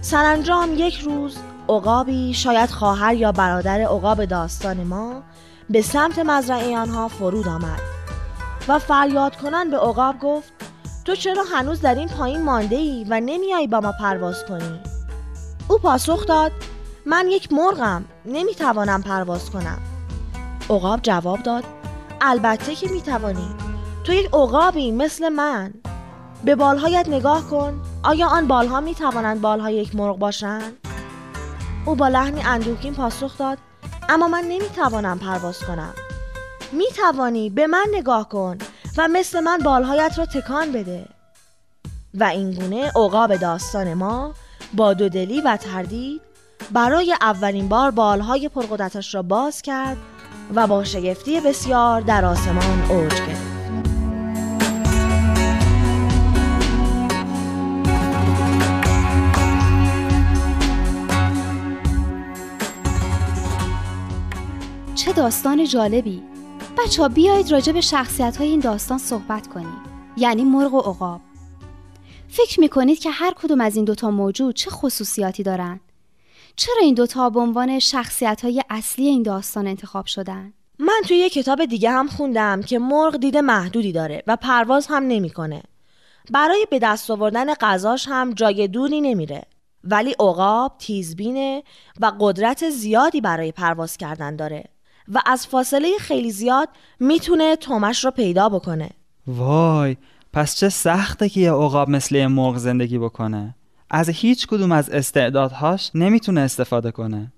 سرانجام 0.00 0.74
یک 0.74 1.00
روز 1.00 1.36
عقابی 1.68 2.34
شاید 2.34 2.70
خواهر 2.70 3.14
یا 3.14 3.32
برادر 3.32 3.80
عقاب 3.80 4.24
داستان 4.24 4.84
ما 4.84 5.22
به 5.70 5.82
سمت 5.82 6.18
مزرعه 6.18 6.78
آنها 6.78 7.08
فرود 7.08 7.48
آمد 7.48 7.80
و 8.68 8.78
فریاد 8.78 9.36
کنن 9.36 9.70
به 9.70 9.76
عقاب 9.76 10.18
گفت 10.18 10.52
تو 11.04 11.14
چرا 11.14 11.44
هنوز 11.54 11.80
در 11.80 11.94
این 11.94 12.08
پایین 12.08 12.42
مانده 12.42 12.76
ای 12.76 13.06
و 13.08 13.20
نمیایی 13.20 13.66
با 13.66 13.80
ما 13.80 13.92
پرواز 13.92 14.44
کنی؟ 14.44 14.91
او 15.72 15.78
پاسخ 15.78 16.26
داد 16.26 16.52
من 17.06 17.26
یک 17.28 17.52
مرغم 17.52 18.04
نمی‌توانم 18.24 19.02
پرواز 19.02 19.50
کنم. 19.50 19.78
عقاب 20.70 21.00
جواب 21.02 21.42
داد 21.42 21.64
البته 22.20 22.74
که 22.74 22.88
می‌توانی. 22.88 23.54
تو 24.04 24.12
یک 24.12 24.26
عقابی 24.32 24.92
مثل 24.92 25.28
من. 25.28 25.74
به 26.44 26.54
بالهایت 26.54 27.08
نگاه 27.08 27.50
کن. 27.50 27.80
آیا 28.02 28.26
آن 28.26 28.48
بالها 28.48 28.80
می‌توانند 28.80 29.40
بالهای 29.40 29.74
یک 29.74 29.96
مرغ 29.96 30.18
باشند؟ 30.18 30.72
او 31.86 31.94
با 31.94 32.08
لحنی 32.08 32.42
اندوهگین 32.42 32.94
پاسخ 32.94 33.38
داد 33.38 33.58
اما 34.08 34.28
من 34.28 34.44
نمی‌توانم 34.48 35.18
پرواز 35.18 35.58
کنم. 35.58 35.94
می‌توانی. 36.72 37.50
به 37.50 37.66
من 37.66 37.86
نگاه 37.94 38.28
کن 38.28 38.58
و 38.98 39.08
مثل 39.08 39.40
من 39.40 39.58
بالهایت 39.58 40.18
را 40.18 40.26
تکان 40.26 40.72
بده. 40.72 41.08
و 42.14 42.24
اینگونه 42.24 42.86
عقاب 42.86 43.36
داستان 43.36 43.94
ما 43.94 44.34
با 44.74 44.94
دودلی 44.94 45.40
و 45.40 45.56
تردید 45.56 46.20
برای 46.70 47.14
اولین 47.20 47.68
بار 47.68 47.90
بالهای 47.90 48.48
پرقدرتش 48.48 49.14
را 49.14 49.22
باز 49.22 49.62
کرد 49.62 49.96
و 50.54 50.66
با 50.66 50.84
شگفتی 50.84 51.40
بسیار 51.40 52.00
در 52.00 52.24
آسمان 52.24 52.90
اوج 52.90 53.14
گرفت. 53.14 53.52
چه 64.94 65.12
داستان 65.12 65.64
جالبی. 65.64 66.22
بچه 66.78 67.02
ها 67.02 67.08
بیایید 67.08 67.52
راجع 67.52 67.72
به 67.72 67.80
شخصیت 67.80 68.36
های 68.36 68.48
این 68.48 68.60
داستان 68.60 68.98
صحبت 68.98 69.46
کنیم. 69.46 69.76
یعنی 70.16 70.44
مرغ 70.44 70.74
و 70.74 70.78
عقاب. 70.80 71.20
فکر 72.34 72.60
می‌کنید 72.60 72.98
که 72.98 73.10
هر 73.10 73.34
کدوم 73.42 73.60
از 73.60 73.76
این 73.76 73.84
دوتا 73.84 74.10
موجود 74.10 74.54
چه 74.54 74.70
خصوصیاتی 74.70 75.42
دارند؟ 75.42 75.80
چرا 76.56 76.82
این 76.82 76.94
دوتا 76.94 77.30
به 77.30 77.40
عنوان 77.40 77.78
شخصیت 77.78 78.44
های 78.44 78.62
اصلی 78.70 79.06
این 79.06 79.22
داستان 79.22 79.66
انتخاب 79.66 80.06
شدن؟ 80.06 80.52
من 80.78 81.02
توی 81.08 81.16
یه 81.16 81.30
کتاب 81.30 81.64
دیگه 81.64 81.90
هم 81.90 82.08
خوندم 82.08 82.62
که 82.62 82.78
مرغ 82.78 83.16
دید 83.16 83.36
محدودی 83.36 83.92
داره 83.92 84.22
و 84.26 84.36
پرواز 84.36 84.86
هم 84.86 85.02
نمی‌کنه. 85.02 85.62
برای 86.30 86.66
به 86.70 86.78
دست 86.78 87.10
آوردن 87.10 87.54
غذاش 87.54 88.08
هم 88.08 88.32
جای 88.32 88.68
دوری 88.68 89.00
نمیره. 89.00 89.42
ولی 89.84 90.10
عقاب 90.20 90.72
تیزبینه 90.78 91.62
و 92.00 92.12
قدرت 92.20 92.70
زیادی 92.70 93.20
برای 93.20 93.52
پرواز 93.52 93.96
کردن 93.96 94.36
داره 94.36 94.64
و 95.08 95.22
از 95.26 95.46
فاصله 95.46 95.88
خیلی 95.98 96.30
زیاد 96.30 96.68
می‌تونه 97.00 97.56
تومش 97.56 98.04
رو 98.04 98.10
پیدا 98.10 98.48
بکنه. 98.48 98.90
وای 99.26 99.96
پس 100.32 100.56
چه 100.56 100.68
سخته 100.68 101.28
که 101.28 101.40
یه 101.40 101.52
عقاب 101.52 101.90
مثل 101.90 102.14
یه 102.14 102.26
مرغ 102.26 102.56
زندگی 102.56 102.98
بکنه. 102.98 103.54
از 103.90 104.08
هیچ 104.08 104.46
کدوم 104.46 104.72
از 104.72 104.90
استعدادهاش 104.90 105.90
نمی‌تونه 105.94 106.40
استفاده 106.40 106.90
کنه. 106.90 107.32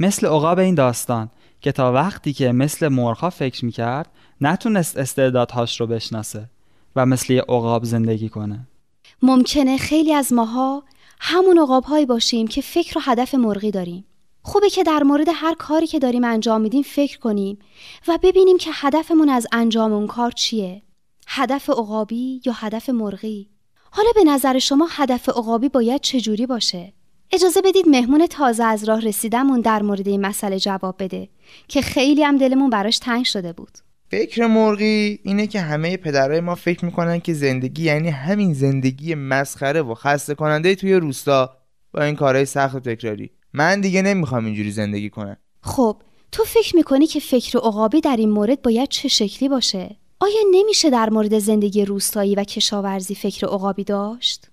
مثل 0.00 0.26
عقاب 0.26 0.58
این 0.58 0.74
داستان 0.74 1.30
که 1.60 1.72
تا 1.72 1.92
وقتی 1.92 2.32
که 2.32 2.52
مثل 2.52 2.88
مرغها 2.88 3.30
فکر 3.30 3.64
می‌کرد 3.64 4.10
نتونست 4.40 4.98
استعدادهاش 4.98 5.80
رو 5.80 5.86
بشناسه 5.86 6.50
و 6.96 7.06
مثل 7.06 7.32
یه 7.32 7.40
عقاب 7.40 7.84
زندگی 7.84 8.28
کنه. 8.28 8.66
ممکنه 9.22 9.78
خیلی 9.78 10.14
از 10.14 10.32
ماها 10.32 10.82
همون 11.20 11.58
عقابهایی 11.58 12.06
باشیم 12.06 12.46
که 12.46 12.60
فکر 12.60 12.98
و 12.98 13.00
هدف 13.04 13.34
مرغی 13.34 13.70
داریم. 13.70 14.04
خوبه 14.42 14.70
که 14.70 14.82
در 14.82 15.02
مورد 15.02 15.26
هر 15.34 15.54
کاری 15.54 15.86
که 15.86 15.98
داریم 15.98 16.24
انجام 16.24 16.60
میدیم 16.60 16.82
فکر 16.82 17.18
کنیم 17.18 17.58
و 18.08 18.18
ببینیم 18.22 18.58
که 18.58 18.70
هدفمون 18.74 19.28
از 19.28 19.46
انجام 19.52 19.92
اون 19.92 20.06
کار 20.06 20.30
چیه. 20.30 20.82
هدف 21.36 21.70
عقابی 21.70 22.40
یا 22.46 22.52
هدف 22.52 22.90
مرغی. 22.90 23.48
حالا 23.90 24.08
به 24.14 24.24
نظر 24.24 24.58
شما 24.58 24.88
هدف 24.90 25.28
عقابی 25.28 25.68
باید 25.68 26.00
چجوری 26.00 26.46
باشه؟ 26.46 26.92
اجازه 27.32 27.60
بدید 27.62 27.88
مهمون 27.88 28.26
تازه 28.26 28.64
از 28.64 28.84
راه 28.84 29.00
رسیدمون 29.00 29.60
در 29.60 29.82
مورد 29.82 30.08
این 30.08 30.20
مسئله 30.26 30.58
جواب 30.58 30.96
بده 30.98 31.28
که 31.68 31.82
خیلی 31.82 32.24
هم 32.24 32.38
دلمون 32.38 32.70
براش 32.70 32.98
تنگ 32.98 33.24
شده 33.24 33.52
بود. 33.52 33.78
فکر 34.10 34.46
مرغی 34.46 35.18
اینه 35.24 35.46
که 35.46 35.60
همه 35.60 35.96
پدرای 35.96 36.40
ما 36.40 36.54
فکر 36.54 36.84
می‌کنن 36.84 37.20
که 37.20 37.34
زندگی 37.34 37.82
یعنی 37.84 38.08
همین 38.08 38.52
زندگی 38.52 39.14
مسخره 39.14 39.82
و 39.82 39.94
خسته 39.94 40.34
کننده 40.34 40.74
توی 40.74 40.94
روستا 40.94 41.56
با 41.92 42.02
این 42.02 42.16
کارهای 42.16 42.44
سخت 42.44 42.74
و 42.74 42.80
تکراری. 42.80 43.30
من 43.52 43.80
دیگه 43.80 44.02
نمی‌خوام 44.02 44.44
اینجوری 44.44 44.70
زندگی 44.70 45.10
کنم. 45.10 45.36
خب 45.62 45.96
تو 46.32 46.44
فکر 46.44 46.76
می‌کنی 46.76 47.06
که 47.06 47.20
فکر 47.20 47.58
عقابی 47.58 48.00
در 48.00 48.16
این 48.16 48.30
مورد 48.30 48.62
باید 48.62 48.88
چه 48.88 49.08
شکلی 49.08 49.48
باشه؟ 49.48 49.96
آیا 50.24 50.40
نمیشه 50.50 50.90
در 50.90 51.10
مورد 51.10 51.38
زندگی 51.38 51.84
روستایی 51.84 52.34
و 52.34 52.44
کشاورزی 52.44 53.14
فکر 53.14 53.46
عقابی 53.46 53.84
داشت؟ 53.84 54.46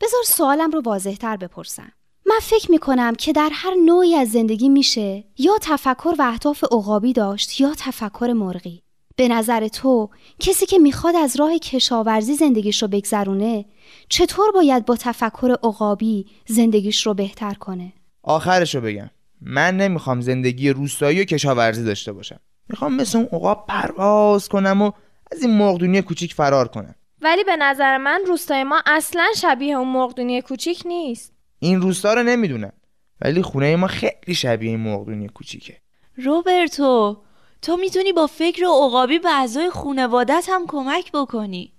بذار 0.00 0.22
سوالم 0.24 0.70
رو 0.70 0.80
واضحتر 0.80 1.36
بپرسم. 1.36 1.92
من 2.26 2.38
فکر 2.42 2.70
می‌کنم 2.70 3.14
که 3.14 3.32
در 3.32 3.50
هر 3.52 3.74
نوعی 3.84 4.14
از 4.14 4.30
زندگی 4.32 4.68
میشه 4.68 5.24
یا 5.38 5.52
تفکر 5.62 6.14
و 6.18 6.22
اهداف 6.22 6.64
عقابی 6.64 7.12
داشت 7.12 7.60
یا 7.60 7.74
تفکر 7.78 8.32
مرغی. 8.36 8.82
به 9.16 9.28
نظر 9.28 9.68
تو 9.68 10.10
کسی 10.40 10.66
که 10.66 10.78
می‌خواد 10.78 11.16
از 11.16 11.36
راه 11.36 11.58
کشاورزی 11.58 12.34
زندگیش 12.34 12.82
رو 12.82 12.88
بگذرونه 12.88 13.64
چطور 14.08 14.52
باید 14.52 14.84
با 14.84 14.96
تفکر 14.96 15.56
عقابی 15.62 16.26
زندگیش 16.46 17.06
رو 17.06 17.14
بهتر 17.14 17.54
کنه؟ 17.54 17.92
آخرش 18.22 18.74
رو 18.74 18.80
بگم. 18.80 19.10
من 19.40 19.76
نمی‌خوام 19.76 20.20
زندگی 20.20 20.70
روستایی 20.70 21.20
و 21.20 21.24
کشاورزی 21.24 21.84
داشته 21.84 22.12
باشم. 22.12 22.40
می‌خوام 22.68 22.94
مثل 22.94 23.18
اون 23.18 23.28
عقاب 23.32 23.64
پرواز 23.68 24.48
کنم 24.48 24.82
و 24.82 24.92
از 25.32 25.42
این 25.42 25.56
مرغدونی 25.56 26.02
کوچیک 26.02 26.34
فرار 26.34 26.68
کنم. 26.68 26.94
ولی 27.20 27.44
به 27.44 27.56
نظر 27.56 27.96
من 27.96 28.20
روستای 28.26 28.64
ما 28.64 28.82
اصلا 28.86 29.26
شبیه 29.36 29.76
اون 29.76 29.88
مرغدونی 29.88 30.42
کوچیک 30.42 30.82
نیست. 30.84 31.32
این 31.58 31.80
روستا 31.80 32.14
رو 32.14 32.22
نمی‌دونم 32.22 32.72
ولی 33.20 33.42
خونه 33.42 33.76
ما 33.76 33.86
خیلی 33.86 34.34
شبیه 34.34 34.70
این 34.70 34.80
مرغدونی 34.80 35.28
کوچیکه. 35.28 35.76
روبرتو 36.16 37.22
تو 37.62 37.76
می‌تونی 37.76 38.12
با 38.12 38.26
فکر 38.26 38.64
و 38.64 38.86
عقابی 38.86 39.18
به 39.18 39.30
اعضای 39.30 39.70
خونوادت 39.70 40.46
هم 40.48 40.66
کمک 40.66 41.12
بکنی. 41.12 41.72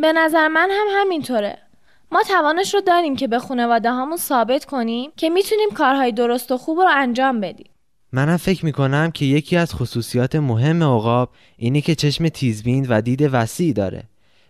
به 0.00 0.12
نظر 0.12 0.48
من 0.48 0.68
هم 0.70 0.86
همینطوره. 1.00 1.58
ما 2.12 2.22
توانش 2.22 2.74
رو 2.74 2.80
داریم 2.80 3.16
که 3.16 3.28
به 3.28 3.38
خانواده 3.38 3.90
همون 3.90 4.16
ثابت 4.16 4.64
کنیم 4.64 5.12
که 5.16 5.30
می‌تونیم 5.30 5.70
کارهای 5.70 6.12
درست 6.12 6.52
و 6.52 6.56
خوب 6.56 6.80
رو 6.80 6.88
انجام 6.90 7.40
بدیم. 7.40 7.70
منم 8.12 8.36
فکر 8.36 8.64
می‌کنم 8.64 9.10
که 9.10 9.24
یکی 9.24 9.56
از 9.56 9.74
خصوصیات 9.74 10.36
مهم 10.36 10.82
عقاب 10.82 11.30
اینه 11.56 11.80
که 11.80 11.94
چشم 11.94 12.28
تیزبین 12.28 12.86
و 12.88 13.00
دید 13.00 13.28
وسیع 13.32 13.72
داره 13.72 14.02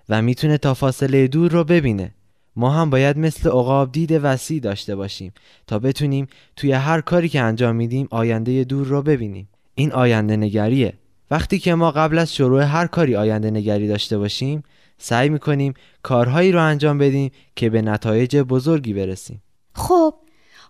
و 0.09 0.23
می‌تونه 0.23 0.59
تا 0.59 0.75
فاصله 0.75 1.29
دور 1.29 1.51
رو 1.51 1.65
ببینه. 1.65 2.15
ما 2.57 2.71
هم 2.71 2.91
باید 2.91 3.19
مثل 3.19 3.49
عقاب 3.49 3.93
دید 3.93 4.21
وسیع 4.23 4.61
داشته 4.61 4.97
باشیم 4.97 5.33
تا 5.67 5.79
بتونیم 5.79 6.27
توی 6.57 6.73
هر 6.73 7.01
کاری 7.01 7.29
که 7.29 7.41
انجام 7.41 7.77
میدیم 7.77 8.09
آینده 8.11 8.65
دور 8.65 8.87
رو 8.87 9.03
ببینیم. 9.03 9.49
این 9.75 9.93
آینده 9.93 10.37
نگریه. 10.37 10.93
وقتی 11.31 11.59
که 11.59 11.75
ما 11.75 11.91
قبل 11.91 12.19
از 12.19 12.35
شروع 12.35 12.63
هر 12.63 12.87
کاری 12.87 13.17
آینده 13.17 13.51
نگری 13.51 13.89
داشته 13.89 14.19
باشیم 14.19 14.63
سعی 14.99 15.29
می‌کنیم 15.29 15.75
کارهایی 16.03 16.53
رو 16.53 16.63
انجام 16.63 16.99
بدیم 16.99 17.31
که 17.57 17.71
به 17.71 17.83
نتایج 17.83 18.37
بزرگی 18.37 18.93
برسیم. 18.93 19.43
خب 19.75 20.15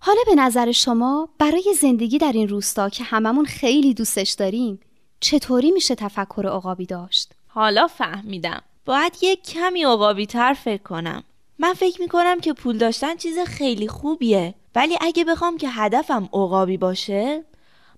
حالا 0.07 0.21
به 0.27 0.35
نظر 0.35 0.73
شما 0.73 1.29
برای 1.38 1.75
زندگی 1.81 2.19
در 2.19 2.33
این 2.33 2.49
روستا 2.49 2.88
که 2.88 3.05
هممون 3.05 3.45
خیلی 3.45 3.95
دوستش 3.95 4.31
داریم 4.31 4.81
چطوری 5.21 5.71
میشه 5.71 5.95
تفکر 5.95 6.47
عقابی 6.47 6.87
داشت؟ 6.87 7.33
حالا 7.49 7.87
فهمیدم. 7.87 8.62
باید 8.85 9.12
یک 9.23 9.42
کمی 9.42 9.85
عقابی 9.85 10.27
تر 10.27 10.55
فکر 10.55 10.83
کنم. 10.83 11.23
من 11.59 11.75
فکر 11.75 12.01
می‌کنم 12.01 12.40
که 12.40 12.53
پول 12.53 12.79
داشتن 12.79 13.16
چیز 13.16 13.38
خیلی 13.38 13.88
خوبیه. 13.88 14.55
ولی 14.75 14.99
اگه 15.01 15.25
بخوام 15.25 15.57
که 15.57 15.69
هدفم 15.69 16.29
عقابی 16.33 16.77
باشه 16.77 17.45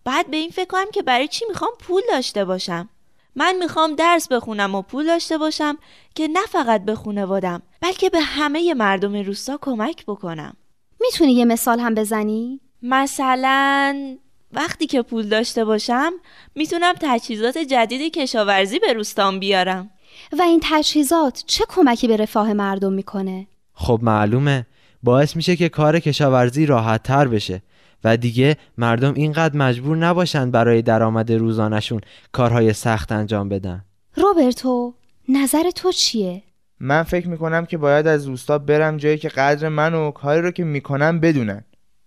بعد 0.04 0.30
به 0.30 0.36
این 0.36 0.50
فکر 0.50 0.68
کنم 0.68 0.90
که 0.92 1.02
برای 1.02 1.28
چی 1.28 1.44
می‌خوام 1.48 1.72
پول 1.78 2.02
داشته 2.12 2.44
باشم. 2.44 2.88
من 3.36 3.56
می‌خوام 3.56 3.94
درس 3.94 4.28
بخونم 4.28 4.74
و 4.74 4.82
پول 4.82 5.06
داشته 5.06 5.38
باشم 5.38 5.78
که 6.14 6.28
نه 6.28 6.46
فقط 6.48 6.84
به 6.84 6.94
خونوادم 6.94 7.62
بلکه 7.80 8.10
به 8.10 8.20
همه 8.20 8.74
مردم 8.74 9.16
روستا 9.16 9.58
کمک 9.60 10.04
بکنم. 10.06 10.56
می‌تونی 11.00 11.32
یه 11.32 11.44
مثال 11.44 11.80
هم 11.80 11.94
بزنی؟ 11.94 12.60
مثلا 12.82 14.16
وقتی 14.52 14.86
که 14.86 15.02
پول 15.02 15.28
داشته 15.28 15.64
باشم 15.64 16.12
می‌تونم 16.54 16.94
تجهیزات 17.00 17.58
جدید 17.58 18.12
کشاورزی 18.12 18.78
به 18.78 18.92
روستام 18.92 19.38
بیارم 19.38 19.90
و 20.38 20.42
این 20.42 20.60
تجهیزات 20.62 21.44
چه 21.46 21.64
کمکی 21.68 22.08
به 22.08 22.16
رفاه 22.16 22.52
مردم 22.52 22.92
می‌کنه؟ 22.92 23.46
خب 23.74 24.00
معلومه 24.02 24.66
باعث 25.02 25.36
میشه 25.36 25.56
که 25.56 25.68
کار 25.68 26.00
کشاورزی 26.00 26.66
راحت 26.66 27.02
تر 27.02 27.28
بشه 27.28 27.62
و 28.04 28.16
دیگه 28.16 28.56
مردم 28.78 29.14
اینقدر 29.14 29.56
مجبور 29.56 29.96
نباشن 29.96 30.50
برای 30.50 30.82
درآمد 30.82 31.32
روزانشون 31.32 32.00
کارهای 32.32 32.72
سخت 32.72 33.12
انجام 33.12 33.48
بدن 33.48 33.84
روبرتو 34.14 34.94
نظر 35.28 35.70
تو 35.70 35.92
چیه؟ 35.92 36.42
من 36.80 37.02
فکر 37.02 37.28
می‌کنم 37.28 37.66
که 37.66 37.78
باید 37.78 38.06
از 38.06 38.26
روستا 38.26 38.58
برم 38.58 38.96
جایی 38.96 39.18
که 39.18 39.28
قدر 39.28 39.68
من 39.68 39.94
و 39.94 40.10
کاری 40.10 40.42
رو 40.42 40.50
که 40.50 40.64
می‌کنم 40.64 41.20
بدونن. 41.20 41.64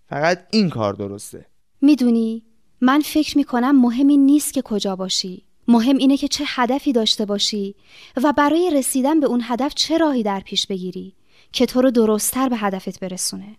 فقط 0.09 0.47
این 0.51 0.69
کار 0.69 0.93
درسته. 0.93 1.45
می‌دونی؟ 1.81 2.43
من 2.81 2.99
فکر 2.99 3.37
می‌کنم 3.37 3.81
مهم 3.81 4.07
این 4.07 4.25
نیست 4.25 4.53
که 4.53 4.61
کجا 4.61 4.95
باشی. 4.95 5.45
مهم 5.67 5.97
اینه 5.97 6.17
که 6.17 6.27
چه 6.27 6.43
هدفی 6.47 6.93
داشته 6.93 7.25
باشی 7.25 7.75
و 8.23 8.33
برای 8.33 8.71
رسیدن 8.73 9.19
به 9.19 9.27
اون 9.27 9.41
هدف 9.43 9.73
چه 9.73 9.97
راهی 9.97 10.23
در 10.23 10.39
پیش 10.39 10.67
بگیری 10.67 11.15
که 11.51 11.65
تو 11.65 11.81
رو 11.81 11.91
درستتر 11.91 12.49
به 12.49 12.57
هدفت 12.57 12.99
برسونه. 12.99 13.55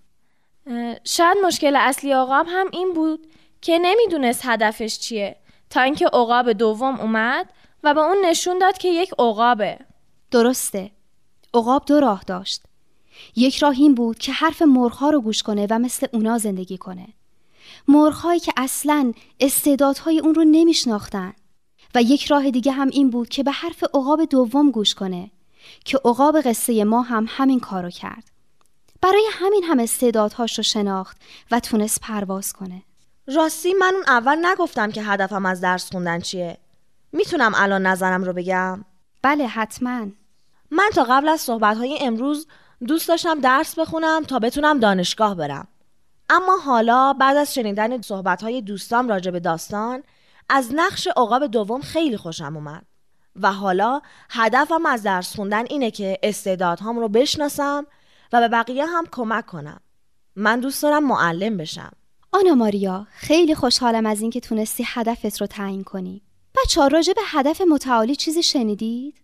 شاید 1.05 1.37
مشکل 1.45 1.77
اصلی 1.77 2.13
عقاب 2.13 2.47
هم 2.49 2.67
این 2.73 2.93
بود 2.93 3.27
که 3.61 3.79
نمی‌دونست 3.79 4.41
هدفش 4.45 4.99
چیه. 4.99 5.37
تا 5.71 5.81
اینکه 5.81 6.07
عقاب 6.07 6.53
دوم 6.53 7.01
اومد 7.01 7.49
و 7.85 7.95
به 7.95 8.01
اون 8.01 8.17
نشون 8.25 8.59
داد 8.59 8.79
که 8.79 8.89
یک 8.89 9.11
عقابه. 9.19 9.79
درسته. 10.31 10.91
عقاب 11.55 11.85
دو 11.87 12.01
راه 12.01 12.23
داشت. 12.27 12.63
یک 13.37 13.59
راه 13.59 13.75
این 13.75 13.95
بود 13.95 14.19
که 14.19 14.33
حرف 14.33 14.63
مرغها 14.63 15.11
رو 15.11 15.21
گوش 15.21 15.43
کنه 15.43 15.67
و 15.71 15.79
مثل 15.79 16.07
اونا 16.13 16.39
زندگی 16.39 16.79
کنه. 16.79 17.09
مرغهایی 17.89 18.41
که 18.41 18.53
اصلا 18.57 19.13
استعدادهای 19.41 20.19
اون 20.19 20.35
رو 20.35 20.45
نمیشناختن. 20.45 21.33
و 21.95 22.03
یک 22.03 22.25
راه 22.25 22.51
دیگه 22.51 22.73
هم 22.73 22.89
این 22.89 23.11
بود 23.11 23.29
که 23.29 23.43
به 23.43 23.51
حرف 23.51 23.85
عقاب 23.85 24.25
دوم 24.25 24.71
گوش 24.71 24.95
کنه 24.95 25.31
که 25.85 25.99
عقاب 26.05 26.41
قصه 26.41 26.85
ما 26.85 27.03
هم 27.03 27.27
همین 27.29 27.61
کارو 27.61 27.91
کرد. 27.91 28.31
برای 29.01 29.27
همین 29.33 29.65
هم 29.65 29.79
استعدادهاش 29.81 30.59
رو 30.59 30.63
شناخت 30.63 31.17
و 31.51 31.61
تونست 31.61 32.01
پرواز 32.01 32.53
کنه. 32.53 32.83
راستی 33.27 33.75
من 33.75 33.93
اون 33.95 34.05
اول 34.07 34.47
نگفتم 34.47 34.91
که 34.91 35.03
هدفم 35.03 35.47
از 35.47 35.61
درس 35.61 35.93
خوندن 35.93 36.21
چیه. 36.21 36.59
می‌تونم 37.13 37.53
الان 37.55 37.87
نظرم 37.87 38.25
رو 38.25 38.33
بگم؟ 38.33 38.85
بله 39.23 39.47
حتما. 39.47 40.07
من 40.75 40.91
تا 40.95 41.05
قبل 41.05 41.29
از 41.29 41.41
صحبتهای 41.41 41.99
امروز 42.01 42.47
دوست 42.87 43.09
داشتم 43.09 43.41
درس 43.41 43.79
بخونم 43.79 44.25
تا 44.25 44.39
بتونم 44.39 44.79
دانشگاه 44.79 45.35
برم. 45.35 45.69
اما 46.31 46.57
حالا 46.57 47.13
بعد 47.13 47.37
از 47.37 47.55
شنیدن 47.55 48.01
صحبتهای 48.01 48.63
دوستام 48.63 49.09
راجع 49.09 49.31
به 49.31 49.41
داستان 49.41 50.03
از 50.49 50.75
نقش 50.75 51.09
عقاب 51.17 51.47
دوم 51.47 51.81
خیلی 51.81 52.17
خوشم 52.17 52.57
اومد. 52.57 52.85
و 53.37 53.53
حالا 53.53 54.01
هدفم 54.31 54.87
از 54.87 55.03
درس 55.03 55.37
خوندن 55.37 55.65
اینه 55.71 55.91
که 55.91 56.19
استعدادهام 56.23 56.99
رو 56.99 57.09
بشناسم 57.09 57.87
و 58.33 58.41
به 58.41 58.49
بقیه 58.49 58.87
هم 58.87 59.07
کمک 59.13 59.47
کنم. 59.47 59.81
من 60.37 60.61
دوست 60.61 60.83
دارم 60.83 61.05
معلم 61.05 61.57
بشم. 61.57 61.93
آنا 62.33 62.55
ماریا 62.55 63.07
خیلی 63.11 63.55
خوشحالم 63.55 64.07
از 64.07 64.21
اینکه 64.21 64.41
تونستی 64.41 64.85
هدفت 64.87 65.41
رو 65.41 65.47
تعیین 65.47 65.85
کنی. 65.85 66.23
بچه 66.63 66.89
راجع 66.89 67.13
به 67.13 67.23
هدف 67.25 67.61
متعالی 67.61 68.17
چیزی 68.17 68.43
شنیدید؟ 68.43 69.22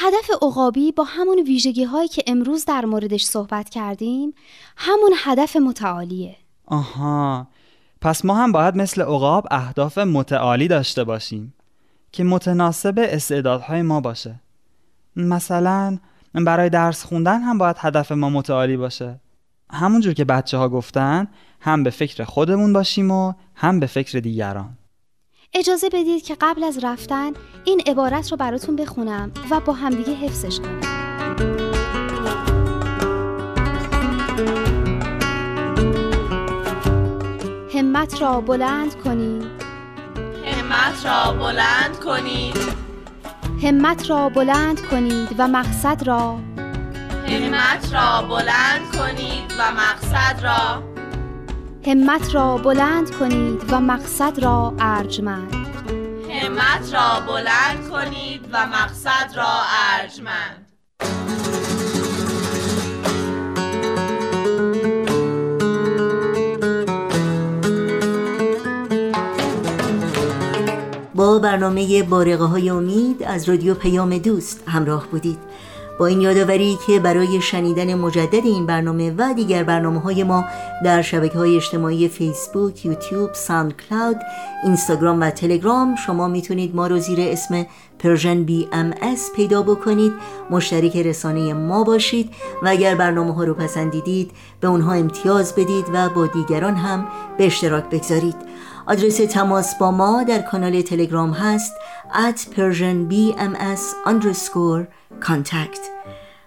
هدف 0.00 0.30
عقابی 0.42 0.92
با 0.92 1.04
همون 1.04 1.42
ویژگی 1.46 1.84
هایی 1.84 2.08
که 2.08 2.22
امروز 2.26 2.64
در 2.64 2.84
موردش 2.84 3.24
صحبت 3.24 3.68
کردیم 3.68 4.34
همون 4.76 5.12
هدف 5.16 5.56
متعالیه. 5.56 6.36
آها. 6.66 7.46
پس 8.00 8.24
ما 8.24 8.34
هم 8.34 8.52
باید 8.52 8.76
مثل 8.76 9.02
عقاب 9.02 9.46
اهداف 9.50 9.98
متعالی 9.98 10.68
داشته 10.68 11.04
باشیم 11.04 11.54
که 12.12 12.24
متناسب 12.24 12.94
استعدادهای 12.98 13.82
ما 13.82 14.00
باشه. 14.00 14.40
مثلا 15.16 15.98
برای 16.34 16.70
درس 16.70 17.04
خوندن 17.04 17.40
هم 17.40 17.58
باید 17.58 17.76
هدف 17.78 18.12
ما 18.12 18.30
متعالی 18.30 18.76
باشه. 18.76 19.20
همونجور 19.70 20.12
که 20.12 20.24
بچه 20.24 20.56
ها 20.56 20.68
گفتن 20.68 21.28
هم 21.60 21.82
به 21.82 21.90
فکر 21.90 22.24
خودمون 22.24 22.72
باشیم 22.72 23.10
و 23.10 23.32
هم 23.54 23.80
به 23.80 23.86
فکر 23.86 24.18
دیگران. 24.18 24.77
اجازه 25.54 25.88
بدید 25.88 26.24
که 26.24 26.36
قبل 26.40 26.64
از 26.64 26.84
رفتن 26.84 27.32
این 27.64 27.82
عبارت 27.86 28.30
رو 28.30 28.36
براتون 28.36 28.76
بخونم 28.76 29.32
و 29.50 29.60
با 29.60 29.72
همدیگه 29.72 30.14
حفظش 30.14 30.60
کنیم 30.60 30.80
همت 37.74 38.22
را 38.22 38.40
بلند 38.40 38.94
کنید 38.94 39.42
همت 40.44 41.06
را 41.06 41.32
بلند 41.32 41.98
کنید 41.98 42.56
همت 43.62 44.10
را 44.10 44.28
بلند 44.28 44.80
کنید 44.86 45.34
و 45.38 45.48
مقصد 45.48 46.02
را 46.06 46.38
همت 47.26 47.94
را 47.94 48.22
بلند 48.22 48.96
کنید 48.98 49.54
و 49.58 49.72
مقصد 49.72 50.40
را 50.42 50.87
همت 51.86 52.34
را 52.34 52.56
بلند 52.56 53.10
کنید 53.10 53.62
و 53.72 53.80
مقصد 53.80 54.38
را 54.42 54.74
ارجمند 54.78 55.54
همت 56.30 56.94
را 56.94 57.20
بلند 57.26 57.88
کنید 57.90 58.48
و 58.52 58.66
مقصد 58.66 59.32
را 59.36 59.60
ارجمند 59.92 60.64
با 71.14 71.38
برنامه 71.38 72.02
بارقه 72.02 72.44
های 72.44 72.70
امید 72.70 73.22
از 73.22 73.48
رادیو 73.48 73.74
پیام 73.74 74.18
دوست 74.18 74.64
همراه 74.68 75.06
بودید. 75.06 75.38
با 75.98 76.06
این 76.06 76.20
یادآوری 76.20 76.78
که 76.86 76.98
برای 76.98 77.40
شنیدن 77.40 77.94
مجدد 77.94 78.46
این 78.46 78.66
برنامه 78.66 79.14
و 79.18 79.34
دیگر 79.34 79.62
برنامه 79.62 80.00
های 80.00 80.24
ما 80.24 80.44
در 80.84 81.02
شبکه 81.02 81.38
های 81.38 81.56
اجتماعی 81.56 82.08
فیسبوک، 82.08 82.84
یوتیوب، 82.86 83.32
SoundCloud، 83.32 84.16
اینستاگرام 84.64 85.20
و 85.20 85.30
تلگرام 85.30 85.96
شما 85.96 86.28
می‌تونید 86.28 86.76
ما 86.76 86.86
رو 86.86 86.98
زیر 86.98 87.18
اسم 87.20 87.66
Persian 87.98 88.44
BMS 88.44 89.30
پیدا 89.36 89.62
بکنید. 89.62 90.12
مشترک 90.50 90.96
رسانه 90.96 91.52
ما 91.52 91.84
باشید 91.84 92.30
و 92.62 92.68
اگر 92.68 92.94
برنامه 92.94 93.34
ها 93.34 93.44
رو 93.44 93.54
پسندیدید 93.54 94.30
به 94.60 94.68
اونها 94.68 94.92
امتیاز 94.92 95.54
بدید 95.54 95.84
و 95.92 96.08
با 96.08 96.26
دیگران 96.26 96.74
هم 96.74 97.06
به 97.38 97.46
اشتراک 97.46 97.84
بگذارید. 97.90 98.36
آدرس 98.88 99.16
تماس 99.16 99.74
با 99.78 99.90
ما 99.90 100.22
در 100.22 100.42
کانال 100.42 100.82
تلگرام 100.82 101.30
هست 101.30 101.74
at 102.12 102.38
contact. 105.20 105.80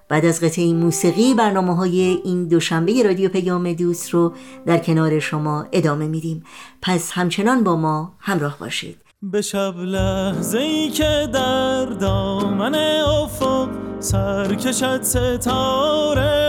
بعد 0.10 0.26
از 0.26 0.42
قطعه 0.42 0.74
موسیقی 0.74 1.34
برنامه 1.34 1.76
های 1.76 2.00
این 2.24 2.48
دوشنبه 2.48 3.04
رادیو 3.04 3.30
پیام 3.30 3.74
دوست 3.74 4.10
رو 4.10 4.34
در 4.66 4.78
کنار 4.78 5.20
شما 5.20 5.66
ادامه 5.72 6.08
میدیم. 6.08 6.44
پس 6.82 7.12
همچنان 7.12 7.64
با 7.64 7.76
ما 7.76 8.14
همراه 8.20 8.60
باشید. 8.60 8.98
به 9.24 9.42
شب 9.42 9.78
لحظه 9.78 10.60
ای 10.60 10.90
که 10.90 11.28
در 11.34 11.86
دامن 11.86 12.76
افق 12.76 13.70
سرکشد 14.00 15.02
ستاره 15.02 16.42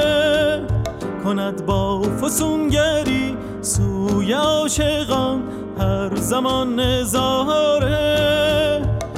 کند 1.24 1.66
با 1.66 2.02
فسونگری 2.02 3.36
سوی 3.60 4.32
عاشقان 4.32 5.61
هر 5.78 6.16
زمان 6.16 6.80
نظاره 6.80 8.22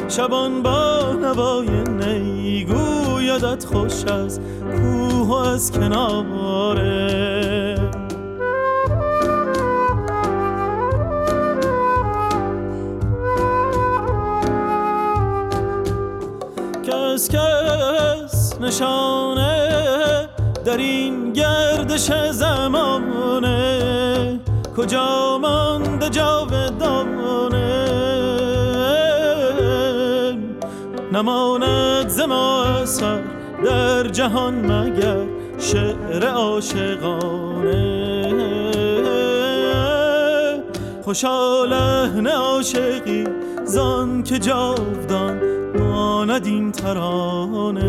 شبان 0.08 0.62
با 0.62 1.12
نوای 1.12 1.68
نیگو 1.88 3.20
یادت 3.20 3.64
خوش 3.64 4.04
از 4.04 4.40
کوه 4.76 5.28
و 5.28 5.32
از 5.32 5.72
کناره. 5.72 6.94
کس 16.82 17.28
کس 17.28 18.60
نشانه 18.60 20.28
در 20.64 20.76
این 20.76 21.32
گردش 21.32 22.12
زمانه. 22.30 24.03
کجا 24.76 25.38
مانده 25.38 26.10
جاودانه 26.10 27.84
نماند 31.12 32.08
زما 32.08 32.64
اثر 32.64 33.20
در 33.64 34.08
جهان 34.08 34.54
مگر 34.54 35.26
شعر 35.58 36.26
عاشقانه؟ 36.28 37.84
خوشا 41.02 41.64
لحن 41.64 42.26
عاشقی 42.26 43.24
زان 43.64 44.22
که 44.22 44.38
جاودان 44.38 45.40
ماند 45.78 46.46
این 46.46 46.72
ترانه. 46.72 47.84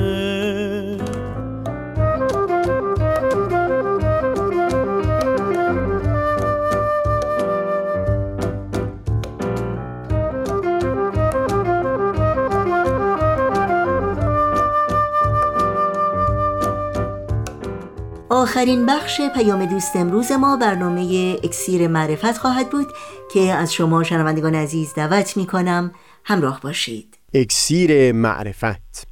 آخرین 18.36 18.86
بخش 18.86 19.22
پیام 19.36 19.66
دوست 19.66 19.96
امروز 19.96 20.32
ما 20.32 20.58
برنامه 20.58 21.36
اکسیر 21.44 21.88
معرفت 21.88 22.38
خواهد 22.38 22.70
بود 22.70 22.88
که 23.34 23.40
از 23.40 23.74
شما 23.74 24.04
شنوندگان 24.04 24.56
عزیز 24.56 24.94
دعوت 24.94 25.38
می 25.38 25.46
کنم 25.46 25.92
همراه 26.24 26.60
باشید. 26.62 27.18
اکسیر 27.34 28.12
معرفت. 28.12 29.08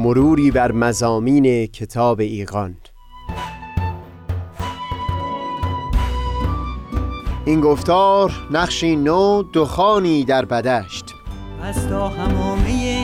مروری 0.00 0.50
بر 0.50 0.72
مزامین 0.72 1.66
کتاب 1.66 2.20
ایقان 2.20 2.76
این 7.44 7.60
گفتار 7.60 8.32
نقشی 8.50 8.96
نو 8.96 9.42
دخانی 9.54 10.24
در 10.24 10.44
بدشت. 10.44 11.14
از 11.62 11.88
تا 11.88 12.08
همامه 12.08 13.03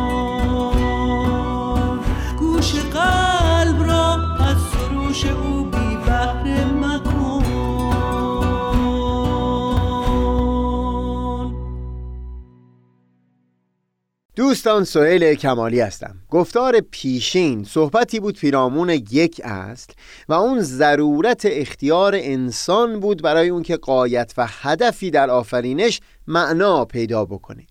دوستان 14.51 14.83
سهیل 14.83 15.33
کمالی 15.33 15.79
هستم. 15.79 16.15
گفتار 16.29 16.79
پیشین 16.79 17.63
صحبتی 17.63 18.19
بود 18.19 18.39
پیرامون 18.39 18.89
یک 18.89 19.41
اصل 19.43 19.93
و 20.29 20.33
اون 20.33 20.61
ضرورت 20.61 21.41
اختیار 21.45 22.15
انسان 22.15 22.99
بود 22.99 23.21
برای 23.21 23.49
اون 23.49 23.63
که 23.63 23.77
قایت 23.77 24.33
و 24.37 24.47
هدفی 24.49 25.11
در 25.11 25.29
آفرینش 25.29 25.99
معنا 26.27 26.85
پیدا 26.85 27.25
بکنه. 27.25 27.67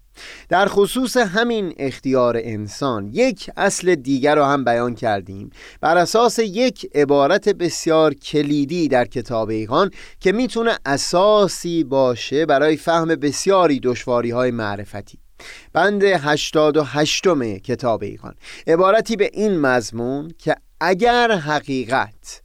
در 0.48 0.66
خصوص 0.66 1.16
همین 1.16 1.74
اختیار 1.78 2.36
انسان 2.40 3.10
یک 3.12 3.50
اصل 3.56 3.94
دیگر 3.94 4.34
رو 4.34 4.44
هم 4.44 4.64
بیان 4.64 4.94
کردیم. 4.94 5.50
بر 5.80 5.96
اساس 5.96 6.38
یک 6.38 6.90
عبارت 6.94 7.48
بسیار 7.48 8.14
کلیدی 8.14 8.88
در 8.88 9.04
کتاب 9.04 9.48
ایقان 9.48 9.90
که 10.20 10.32
می‌تونه 10.32 10.78
اساسی 10.86 11.84
باشه 11.84 12.46
برای 12.46 12.76
فهم 12.76 13.08
بسیاری 13.08 13.80
دشواری 13.80 14.30
های 14.30 14.50
معرفتی. 14.50 15.19
بند 15.72 16.02
88 16.04 17.26
کتاب 17.64 18.02
ایقان 18.02 18.34
عبارتی 18.66 19.16
به 19.16 19.30
این 19.32 19.60
مضمون 19.60 20.32
که 20.38 20.56
اگر 20.80 21.32
حقیقت 21.32 22.42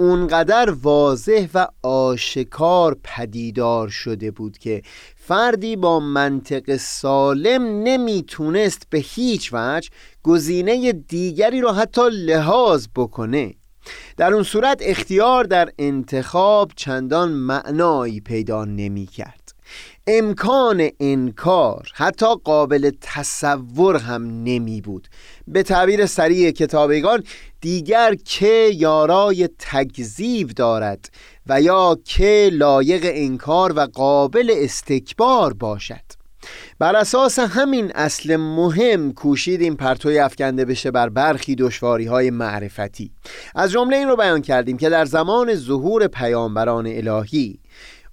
اونقدر 0.00 0.70
واضح 0.70 1.46
و 1.54 1.66
آشکار 1.82 2.96
پدیدار 3.04 3.88
شده 3.88 4.30
بود 4.30 4.58
که 4.58 4.82
فردی 5.16 5.76
با 5.76 6.00
منطق 6.00 6.76
سالم 6.76 7.82
نمی‌تونست 7.82 8.82
به 8.90 8.98
هیچ 8.98 9.50
وجه 9.52 9.90
گزینه 10.22 10.92
دیگری 10.92 11.60
را 11.60 11.72
حتی 11.72 12.02
لحاظ 12.10 12.86
بکنه. 12.96 13.54
در 14.16 14.34
اون 14.34 14.42
صورت 14.42 14.78
اختیار 14.80 15.44
در 15.44 15.72
انتخاب 15.78 16.72
چندان 16.76 17.28
معنایی 17.32 18.20
پیدا 18.20 18.64
نمی 18.64 19.06
کرد 19.06 19.41
امکان 20.06 20.88
انکار 21.00 21.88
حتی 21.94 22.26
قابل 22.44 22.90
تصور 23.00 23.96
هم 23.96 24.22
نمی 24.22 24.80
بود. 24.80 25.08
به 25.48 25.62
تعبیر 25.62 26.06
سریع 26.06 26.50
کتابیگان 26.50 27.24
دیگر 27.60 28.14
که 28.14 28.70
یارای 28.74 29.48
تکذیب 29.58 30.48
دارد 30.48 31.10
و 31.46 31.60
یا 31.60 31.98
که 32.04 32.50
لایق 32.52 33.02
انکار 33.04 33.72
و 33.72 33.80
قابل 33.80 34.52
استکبار 34.56 35.52
باشد. 35.52 36.22
بر 36.78 36.96
اساس 36.96 37.38
همین 37.38 37.92
اصل 37.94 38.36
مهم 38.36 39.12
کوشیدیم 39.12 39.76
پرتوی 39.76 40.18
افکنده 40.18 40.64
بشه 40.64 40.90
بر 40.90 41.08
برخی 41.08 41.54
دشواری 41.54 42.06
های 42.06 42.30
معرفتی. 42.30 43.12
از 43.54 43.70
جمله 43.70 43.96
این 43.96 44.08
رو 44.08 44.16
بیان 44.16 44.42
کردیم 44.42 44.76
که 44.76 44.88
در 44.88 45.04
زمان 45.04 45.54
ظهور 45.54 46.06
پیامبران 46.06 46.86
الهی 46.86 47.58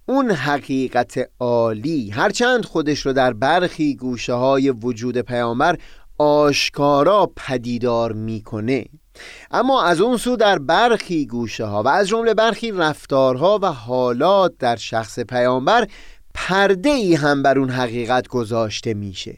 اون 0.09 0.31
حقیقت 0.31 1.29
عالی. 1.39 2.09
هرچند 2.09 2.65
خودش 2.65 3.05
رو 3.05 3.13
در 3.13 3.33
برخی 3.33 3.95
گوشه 3.95 4.33
های 4.33 4.69
وجود 4.69 5.17
پیامبر 5.17 5.77
آشکارا 6.17 7.31
پدیدار 7.35 8.11
می‌کنه. 8.11 8.85
اما 9.51 9.83
از 9.83 10.01
اون 10.01 10.17
سو 10.17 10.35
در 10.35 10.59
برخی 10.59 11.25
گوشه 11.25 11.65
ها 11.65 11.83
و 11.83 11.87
از 11.87 12.07
جمله 12.07 12.33
برخی 12.33 12.71
رفتارها 12.71 13.59
و 13.61 13.65
حالات 13.65 14.53
در 14.59 14.75
شخص 14.75 15.19
پیامبر 15.19 15.87
پرده 16.33 16.89
ای 16.89 17.15
هم 17.15 17.43
بر 17.43 17.59
اون 17.59 17.69
حقیقت 17.69 18.27
گذاشته 18.27 18.93
میشه. 18.93 19.37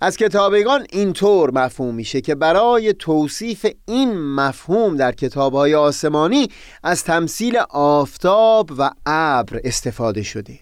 از 0.00 0.16
کتابگان 0.16 0.86
اینطور 0.92 1.50
مفهوم 1.50 1.94
میشه 1.94 2.20
که 2.20 2.34
برای 2.34 2.92
توصیف 2.92 3.66
این 3.88 4.18
مفهوم 4.18 4.96
در 4.96 5.12
کتابهای 5.12 5.74
آسمانی 5.74 6.48
از 6.82 7.04
تمثیل 7.04 7.58
آفتاب 7.70 8.70
و 8.78 8.90
ابر 9.06 9.60
استفاده 9.64 10.22
شده. 10.22 10.58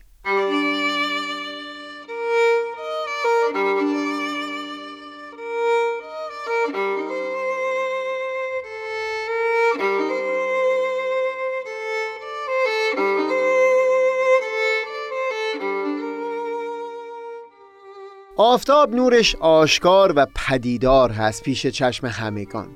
آفتاب 18.40 18.94
نورش 18.94 19.36
آشکار 19.36 20.12
و 20.16 20.26
پدیدار 20.34 21.10
هست 21.10 21.42
پیش 21.42 21.66
چشم 21.66 22.06
همگان. 22.06 22.68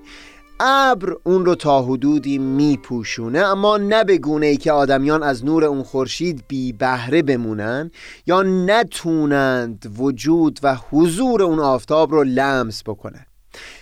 ابر 0.61 1.13
اون 1.25 1.45
رو 1.45 1.55
تا 1.55 1.83
حدودی 1.83 2.39
میپوشونه 2.39 3.39
اما 3.39 3.77
نه 3.77 4.05
به 4.05 4.19
گونه 4.19 4.47
ای 4.47 4.57
که 4.57 4.73
آدمیان 4.73 5.23
از 5.23 5.45
نور 5.45 5.65
اون 5.65 5.83
خورشید 5.83 6.45
بی 6.49 6.73
بهره 6.73 7.23
بمونن 7.23 7.91
یا 8.27 8.43
نتونند 8.43 9.95
وجود 9.99 10.61
و 10.63 10.77
حضور 10.91 11.43
اون 11.43 11.59
آفتاب 11.59 12.13
رو 12.13 12.25
لمس 12.25 12.83
بکنن. 12.87 13.27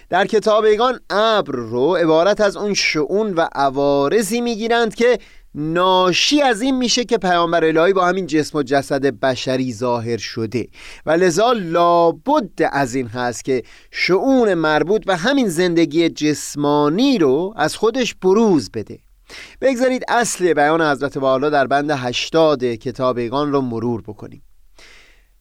در 0.08 0.26
کتابیگان 0.26 1.00
ابر 1.10 1.52
رو 1.52 1.96
عبارت 1.96 2.40
از 2.40 2.56
اون 2.56 2.74
شعون 2.74 3.34
و 3.34 3.48
عوارضی 3.54 4.40
می‌گیرند 4.40 4.94
که 4.94 5.18
ناشی 5.54 6.42
از 6.42 6.62
این 6.62 6.78
میشه 6.78 7.04
که 7.04 7.18
پیامبر 7.18 7.64
الهی 7.64 7.92
با 7.92 8.06
همین 8.06 8.26
جسم 8.26 8.58
و 8.58 8.62
جسد 8.62 9.06
بشری 9.06 9.72
ظاهر 9.72 10.16
شده. 10.16 10.68
و 11.06 11.10
لذا 11.10 11.52
لابد 11.52 12.62
از 12.72 12.94
این 12.94 13.06
هست 13.06 13.44
که 13.44 13.62
شعون 13.90 14.54
مربوط 14.54 15.04
به 15.04 15.16
همین 15.16 15.48
زندگی 15.48 16.08
جسمانی 16.08 17.18
رو 17.18 17.54
از 17.56 17.76
خودش 17.76 18.14
بروز 18.14 18.70
بده. 18.70 18.98
بگذارید 19.60 20.02
اصل 20.08 20.52
بیان 20.52 20.82
حضرت 20.82 21.16
والا 21.16 21.50
در 21.50 21.66
بند 21.66 21.90
هشتاد 21.90 22.64
کتابیگان 22.64 23.52
رو 23.52 23.60
مرور 23.60 24.02
بکنیم. 24.02 24.42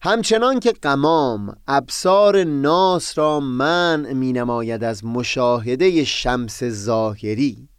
همچنان 0.02 0.60
که 0.60 0.72
قمام 0.82 1.56
ابصار 1.68 2.44
ناس 2.44 3.18
را 3.18 3.40
من 3.40 4.12
می 4.12 4.32
نماید 4.32 4.84
از 4.84 5.04
مشاهده 5.04 6.04
شمس 6.04 6.64
ظاهری 6.64 7.69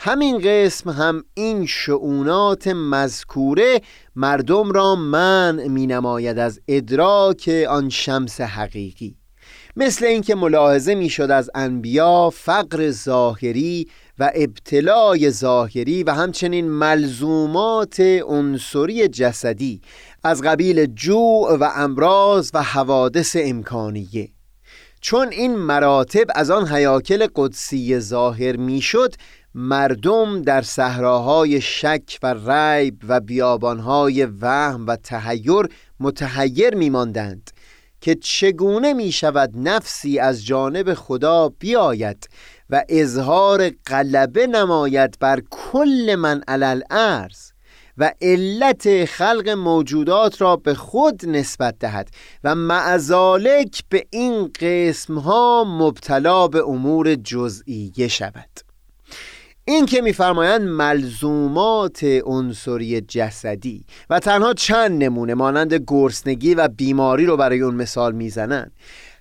همین 0.00 0.38
قسم 0.38 0.90
هم 0.90 1.24
این 1.34 1.66
شعونات 1.66 2.68
مذکوره 2.68 3.80
مردم 4.16 4.72
را 4.72 4.94
من 4.94 5.68
می 5.68 5.86
نماید 5.86 6.38
از 6.38 6.60
ادراک 6.68 7.66
آن 7.68 7.88
شمس 7.88 8.40
حقیقی. 8.40 9.16
مثل 9.76 10.06
اینکه 10.06 10.34
ملاحظه 10.34 10.94
می 10.94 11.08
شد 11.08 11.30
از 11.30 11.50
انبیا 11.54 12.30
فقر 12.30 12.90
ظاهری 12.90 13.88
و 14.18 14.30
ابتلای 14.34 15.30
ظاهری 15.30 16.02
و 16.02 16.10
همچنین 16.10 16.68
ملزومات 16.68 18.00
عنصری 18.26 19.08
جسدی 19.08 19.80
از 20.24 20.42
قبیل 20.42 20.86
جوع 20.86 21.56
و 21.60 21.70
امراض 21.74 22.50
و 22.54 22.62
حوادث 22.62 23.36
امکانیه. 23.40 24.28
چون 25.00 25.28
این 25.28 25.56
مراتب 25.56 26.26
از 26.34 26.50
آن 26.50 26.68
حیاکل 26.68 27.26
قدسی 27.36 27.98
ظاهر 27.98 28.56
می‌شد 28.56 29.14
مردم 29.60 30.42
در 30.42 30.62
صحراهای 30.62 31.60
شک 31.60 32.18
و 32.22 32.34
ریب 32.50 33.04
و 33.08 33.20
بیابانهای 33.20 34.24
وهم 34.24 34.86
و 34.86 34.96
تهیر 34.96 35.68
متحیر 36.00 36.74
میماندند 36.74 37.50
که 38.00 38.14
چگونه 38.14 38.92
می 38.92 39.12
شود 39.12 39.50
نفسی 39.54 40.18
از 40.18 40.46
جانب 40.46 40.94
خدا 40.94 41.48
بیاید 41.48 42.28
و 42.70 42.84
اظهار 42.88 43.70
غلبه 43.86 44.46
نماید 44.46 45.18
بر 45.20 45.42
کل 45.50 46.16
من 46.18 46.42
علل 46.48 46.82
ارز 46.90 47.52
و 47.98 48.12
علت 48.20 49.04
خلق 49.04 49.48
موجودات 49.48 50.40
را 50.40 50.56
به 50.56 50.74
خود 50.74 51.26
نسبت 51.26 51.78
دهد 51.78 52.10
و 52.44 52.54
معزالک 52.54 53.82
به 53.88 54.06
این 54.10 54.52
قسم 54.60 55.18
ها 55.18 55.64
مبتلا 55.64 56.48
به 56.48 56.64
امور 56.68 57.14
جزئیه 57.14 58.08
شود. 58.08 58.67
این 59.68 59.86
که 59.86 60.00
میفرمایند 60.00 60.62
ملزومات 60.62 62.04
عنصری 62.24 63.00
جسدی 63.00 63.84
و 64.10 64.18
تنها 64.18 64.54
چند 64.54 65.04
نمونه 65.04 65.34
مانند 65.34 65.74
گرسنگی 65.86 66.54
و 66.54 66.68
بیماری 66.68 67.26
رو 67.26 67.36
برای 67.36 67.60
اون 67.60 67.74
مثال 67.74 68.12
می‌زنند. 68.12 68.72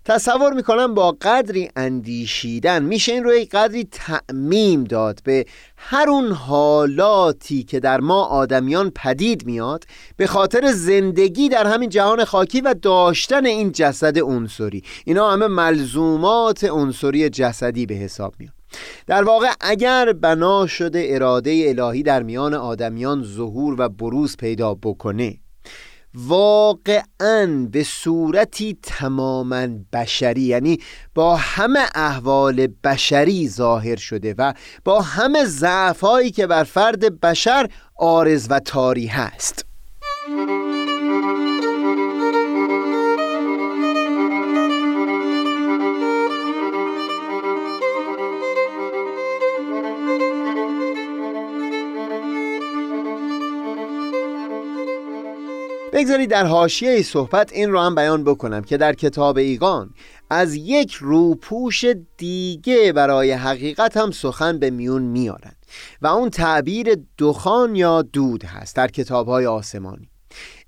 تصور 0.05 0.53
می‌کنم 0.53 0.93
با 0.93 1.11
قدری 1.21 1.69
اندیشیدن 1.75 2.83
میشه 2.83 3.11
این 3.11 3.23
رو 3.23 3.33
یک 3.33 3.49
قدری 3.49 3.87
تعمیم 3.91 4.83
داد 4.83 5.19
به 5.23 5.45
هر 5.77 6.09
اون 6.09 6.31
حالاتی 6.31 7.63
که 7.63 7.79
در 7.79 7.99
ما 7.99 8.23
آدمیان 8.23 8.91
پدید 8.95 9.45
میاد 9.45 9.83
به 10.17 10.27
خاطر 10.27 10.71
زندگی 10.71 11.49
در 11.49 11.67
همین 11.67 11.89
جهان 11.89 12.25
خاکی 12.25 12.61
و 12.61 12.75
داشتن 12.81 13.45
این 13.45 13.71
جسد 13.71 14.19
عنصری. 14.19 14.83
اینا 15.05 15.31
همه 15.31 15.47
ملزومات 15.47 16.63
عنصری 16.63 17.29
جسدی 17.29 17.85
به 17.85 17.95
حساب 17.95 18.33
میاد. 18.39 18.56
در 19.07 19.23
واقع 19.23 19.51
اگر 19.61 20.13
بنا 20.13 20.67
شده 20.67 21.07
اراده 21.09 21.65
الهی 21.67 22.03
در 22.03 22.23
میان 22.23 22.53
آدمیان 22.53 23.23
ظهور 23.23 23.75
و 23.77 23.89
بروز 23.89 24.37
پیدا 24.37 24.73
بکنه 24.73 25.37
واقعا 26.13 27.67
به 27.71 27.83
صورتی 27.83 28.77
تماما 28.83 29.67
بشری 29.93 30.41
یعنی 30.41 30.79
با 31.15 31.35
همه 31.35 31.79
احوال 31.95 32.67
بشری 32.83 33.49
ظاهر 33.49 33.95
شده 33.95 34.35
و 34.37 34.53
با 34.85 35.01
همه 35.01 35.45
ضعفهایی 35.45 36.31
که 36.31 36.47
بر 36.47 36.63
فرد 36.63 37.19
بشر 37.19 37.69
آرز 37.95 38.47
و 38.49 38.59
تاری 38.59 39.07
هست 39.07 39.65
بگذارید 55.97 56.29
در 56.29 56.45
حاشیه 56.45 57.01
صحبت 57.01 57.53
این 57.53 57.71
رو 57.71 57.79
هم 57.79 57.95
بیان 57.95 58.23
بکنم 58.23 58.61
که 58.61 58.77
در 58.77 58.93
کتاب 58.93 59.37
ایگان 59.37 59.93
از 60.29 60.55
یک 60.55 60.93
روپوش 60.93 61.85
دیگه 62.17 62.93
برای 62.93 63.31
حقیقت 63.31 63.97
هم 63.97 64.11
سخن 64.11 64.59
به 64.59 64.69
میون 64.69 65.01
میارن 65.01 65.51
و 66.01 66.07
اون 66.07 66.29
تعبیر 66.29 66.97
دخان 67.17 67.75
یا 67.75 68.01
دود 68.01 68.45
هست 68.45 68.75
در 68.75 68.87
کتاب 68.87 69.27
های 69.27 69.45
آسمانی. 69.45 70.09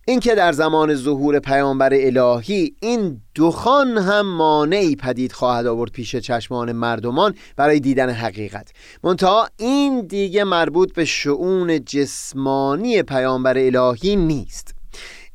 اینکه 0.07 0.35
در 0.35 0.51
زمان 0.51 0.95
ظهور 0.95 1.39
پیامبر 1.39 1.93
الهی 1.93 2.75
این 2.81 3.21
دخان 3.35 3.97
هم 3.97 4.35
مانعی 4.35 4.95
پدید 4.95 5.31
خواهد 5.31 5.67
آورد 5.67 5.91
پیش 5.91 6.15
چشمان 6.15 6.71
مردمان 6.71 7.35
برای 7.55 7.79
دیدن 7.79 8.09
حقیقت. 8.09 8.71
منتها 9.03 9.47
این 9.57 10.01
دیگه 10.01 10.43
مربوط 10.43 10.93
به 10.93 11.05
شعون 11.05 11.85
جسمانی 11.85 13.03
پیامبر 13.03 13.57
الهی 13.57 14.15
نیست. 14.15 14.78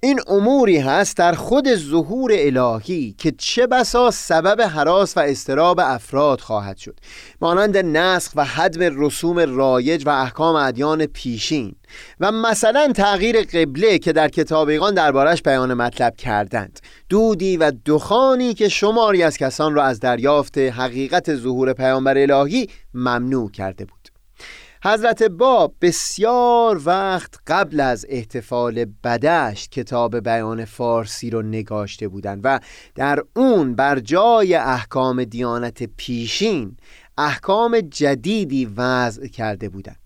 این 0.05 0.21
اموری 0.27 0.79
هست 0.79 1.17
در 1.17 1.33
خود 1.33 1.75
ظهور 1.75 2.33
الهی 2.35 3.15
که 3.19 3.33
چه 3.39 3.67
بسا 3.67 4.11
سبب 4.11 4.61
حراس 4.61 5.17
و 5.17 5.21
استراب 5.21 5.81
افراد 5.81 6.41
خواهد 6.41 6.77
شد. 6.77 7.01
مانند 7.41 7.77
نسخ 7.77 8.33
و 8.37 8.45
حدم 8.45 9.05
رسوم 9.05 9.57
رایج 9.57 10.07
و 10.07 10.09
احکام 10.09 10.57
ادیان 10.57 11.07
پیشین. 11.07 11.75
و 12.21 12.33
مثلا 12.33 12.93
تغییر 12.97 13.43
قبله 13.43 13.99
که 13.99 14.13
در 14.13 14.29
کتابیگان 14.29 14.95
دربارش 14.95 15.43
بیان 15.43 15.75
مطلب 15.75 16.17
کردند. 16.17 16.81
دودی 17.09 17.57
و 17.57 17.73
دخانی 17.87 18.55
که 18.55 18.69
شماری 18.69 19.23
از 19.23 19.39
کسان 19.39 19.75
را 19.75 19.83
از 19.85 20.01
دریافت 20.01 20.59
حقیقت 20.59 21.35
ظهور 21.35 21.73
پیامبر 21.73 22.19
الهی 22.19 22.69
ممنوع 22.95 23.51
کرده 23.51 23.85
بود. 23.85 23.94
حضرت 24.87 25.23
باب 25.23 25.75
بسیار 25.81 26.81
وقت 26.85 27.35
قبل 27.47 27.81
از 27.81 28.07
احتفال 28.09 28.85
بدشت 29.05 29.71
کتاب 29.71 30.21
بیان 30.21 30.65
فارسی 30.65 31.31
رو 31.31 31.43
نگاشته 31.43 32.09
بودند 32.09 32.41
و 32.45 32.61
در 32.95 33.23
اون 33.37 33.75
بر 33.75 34.01
جای 34.01 34.55
احکام 34.55 35.25
دیانت 35.25 35.83
پیشین 35.83 36.77
احکام 37.19 37.81
جدیدی 37.81 38.67
وضع 38.77 39.27
کرده 39.27 39.69
بودند. 39.69 39.97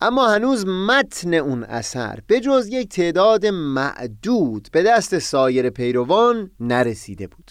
اما 0.00 0.28
هنوز 0.28 0.66
متن 0.66 1.34
اون 1.34 1.64
اثر 1.64 2.18
به 2.26 2.40
جز 2.40 2.68
یک 2.68 2.88
تعداد 2.88 3.46
معدود 3.46 4.68
به 4.72 4.82
دست 4.82 5.18
سایر 5.18 5.70
پیروان 5.70 6.50
نرسیده 6.60 7.26
بود. 7.26 7.50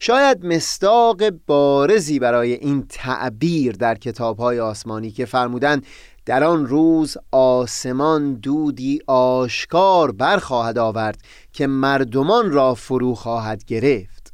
شاید 0.00 0.46
مستاق 0.46 1.30
بارزی 1.30 2.18
برای 2.18 2.52
این 2.52 2.86
تعبیر 2.88 3.72
در 3.72 3.94
کتابهای 3.94 4.60
آسمانی 4.60 5.10
که 5.10 5.24
فرمودند 5.24 5.86
در 6.26 6.44
آن 6.44 6.66
روز 6.66 7.16
آسمان 7.30 8.34
دودی 8.34 9.00
آشکار 9.06 10.12
برخواهد 10.12 10.78
آورد 10.78 11.18
که 11.52 11.66
مردمان 11.66 12.50
را 12.50 12.74
فرو 12.74 13.14
خواهد 13.14 13.64
گرفت. 13.64 14.32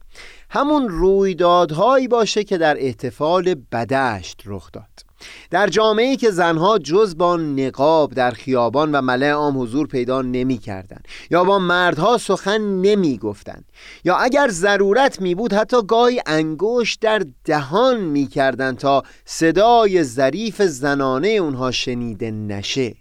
همون 0.51 0.89
رویدادهایی 0.89 2.09
باشه 2.09 2.45
که 2.45 2.59
در 2.59 2.77
احتفال 2.79 3.55
بدشت 3.73 4.43
رخ 4.47 4.73
داد. 4.73 5.10
در 5.51 5.67
جامعه 5.67 6.17
که 6.17 6.31
زنها 6.31 6.79
جز 6.79 7.17
با 7.17 7.37
نقاب 7.37 8.15
در 8.15 8.31
خیابان 8.31 8.93
و 8.93 9.01
ملع 9.01 9.31
عام 9.31 9.61
حضور 9.61 9.87
پیدا 9.87 10.23
نمی 10.23 10.59
کردن 10.59 11.01
یا 11.31 11.45
با 11.45 11.59
مردها 11.59 12.19
سخن 12.19 12.61
نمی 12.61 13.19
گفتن 13.19 13.65
یا 14.05 14.17
اگر 14.17 14.49
ضرورت 14.49 15.21
می 15.21 15.35
بود 15.35 15.53
حتی 15.53 15.83
گاهی 15.83 16.21
انگشت 16.27 17.01
در 17.01 17.23
دهان 17.45 18.01
می 18.01 18.27
کردن 18.27 18.75
تا 18.75 19.03
صدای 19.25 20.05
ظریف 20.05 20.63
زنانه 20.63 21.29
اونها 21.29 21.71
شنیده 21.71 22.31
نشه. 22.31 23.00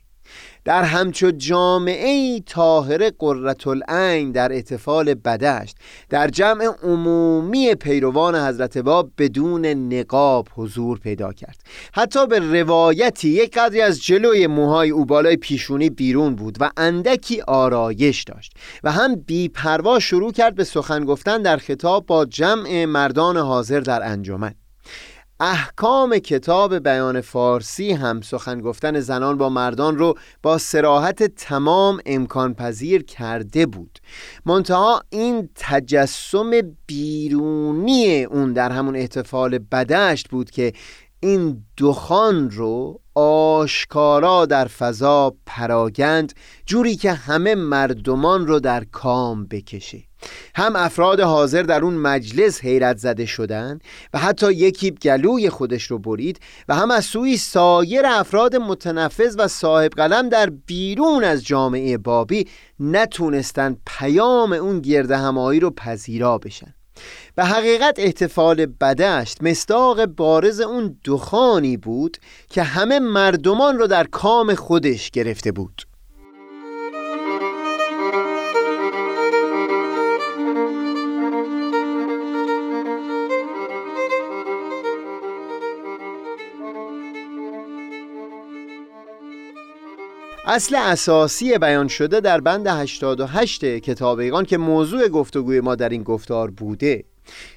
در 0.66 0.84
همچو 0.84 1.32
جامعه 1.32 2.40
طاهره 2.40 3.12
قررت 3.20 3.68
العین 3.68 4.32
در 4.32 4.54
احتفال 4.54 5.14
بدشت 5.14 5.78
در 6.10 6.28
جمع 6.28 6.66
عمومی 6.84 7.76
پیروان 7.76 8.36
حضرت 8.36 8.78
باب 8.78 9.12
بدون 9.18 9.66
نقاب 9.66 10.48
حضور 10.56 11.00
پیدا 11.00 11.34
کرد. 11.34 11.58
حتی 11.94 12.28
به 12.28 12.40
روایتی 12.62 13.30
یک 13.30 13.58
قدری 13.58 13.82
از 13.82 14.02
جلوی 14.02 14.48
موهای 14.48 14.90
او 14.90 15.06
بالای 15.06 15.38
پیشونی 15.38 15.90
بیرون 15.90 16.36
بود 16.36 16.58
و 16.60 16.70
اندکی 16.78 17.42
آرایش 17.42 18.24
داشت 18.24 18.54
و 18.84 18.92
هم 18.92 19.16
بیپروا 19.16 20.00
شروع 20.00 20.32
کرد 20.32 20.56
به 20.56 20.64
سخن 20.64 21.06
گفتن 21.06 21.42
در 21.42 21.58
خطاب 21.58 22.06
با 22.06 22.26
جمع 22.26 22.86
مردان 22.86 23.38
حاضر 23.38 23.80
در 23.80 24.04
انجمن. 24.04 24.54
احکام 25.42 26.18
کتاب 26.18 26.80
بیان 26.80 27.22
فارسی 27.22 27.92
هم 27.92 28.22
سخن 28.22 28.62
گفتن 28.62 29.00
زنان 29.00 29.38
با 29.38 29.50
مردان 29.50 29.98
رو 29.98 30.16
با 30.44 30.58
سراحت 30.58 31.24
تمام 31.24 32.00
امکان 32.06 32.54
پذیر 32.54 33.04
کرده 33.04 33.66
بود. 33.66 34.00
منتها 34.46 35.04
این 35.10 35.50
تجسم 35.56 36.52
بیرونی 36.86 38.24
اون 38.24 38.54
در 38.54 38.72
همون 38.72 38.96
احتفال 38.96 39.58
بدشت 39.58 40.30
بود 40.30 40.52
که 40.52 40.74
این 41.20 41.64
دخان 41.78 42.52
رو 42.52 43.02
آشکارا 43.16 44.46
در 44.46 44.66
فضا 44.66 45.36
پراگند 45.46 46.34
جوری 46.66 46.96
که 46.96 47.14
همه 47.14 47.56
مردمان 47.56 48.48
رو 48.48 48.60
در 48.60 48.84
کام 48.84 49.46
بکشه. 49.46 50.09
هم 50.56 50.76
افراد 50.76 51.20
حاضر 51.20 51.64
در 51.64 51.84
اون 51.84 51.94
مجلس 51.94 52.62
حیرت 52.62 52.98
زده 52.98 53.26
شدن 53.26 53.80
و 54.14 54.20
حتی 54.20 54.54
یکی 54.54 54.92
گلوی 54.92 55.50
خودش 55.50 55.84
رو 55.84 56.00
برید 56.00 56.40
و 56.70 56.76
هم 56.76 56.92
از 56.92 57.06
سوی 57.06 57.38
سایر 57.38 58.06
افراد 58.06 58.56
متنفذ 58.56 59.36
و 59.40 59.48
صاحب 59.48 59.92
قلم 59.92 60.30
در 60.30 60.50
بیرون 60.50 61.24
از 61.24 61.46
جامعه 61.46 61.98
بابی 61.98 62.48
نتونستن 62.80 63.78
پیام 63.86 64.54
اون 64.54 64.80
گرد 64.80 65.12
همایی 65.12 65.60
رو 65.60 65.70
پذیرا 65.70 66.38
بشن. 66.38 66.74
به 67.36 67.46
حقیقت 67.46 68.00
احتفال 68.00 68.66
بدشت 68.66 69.44
مستاق 69.44 70.06
بارز 70.06 70.60
اون 70.60 71.00
دخانی 71.06 71.78
بود 71.78 72.18
که 72.50 72.64
همه 72.64 73.00
مردمان 73.00 73.78
رو 73.78 73.88
در 73.88 74.04
کام 74.04 74.56
خودش 74.56 75.12
گرفته 75.12 75.52
بود. 75.52 75.89
اصل 90.52 90.76
اساسی 90.76 91.58
بیان 91.58 91.88
شده 91.88 92.20
در 92.20 92.42
بند 92.42 92.68
88 92.68 93.66
کتاب 93.66 94.44
که 94.46 94.58
موضوع 94.58 95.08
گفتگوی 95.08 95.62
ما 95.62 95.76
در 95.76 95.90
این 95.90 96.04
گفتار 96.04 96.52
بوده. 96.52 97.04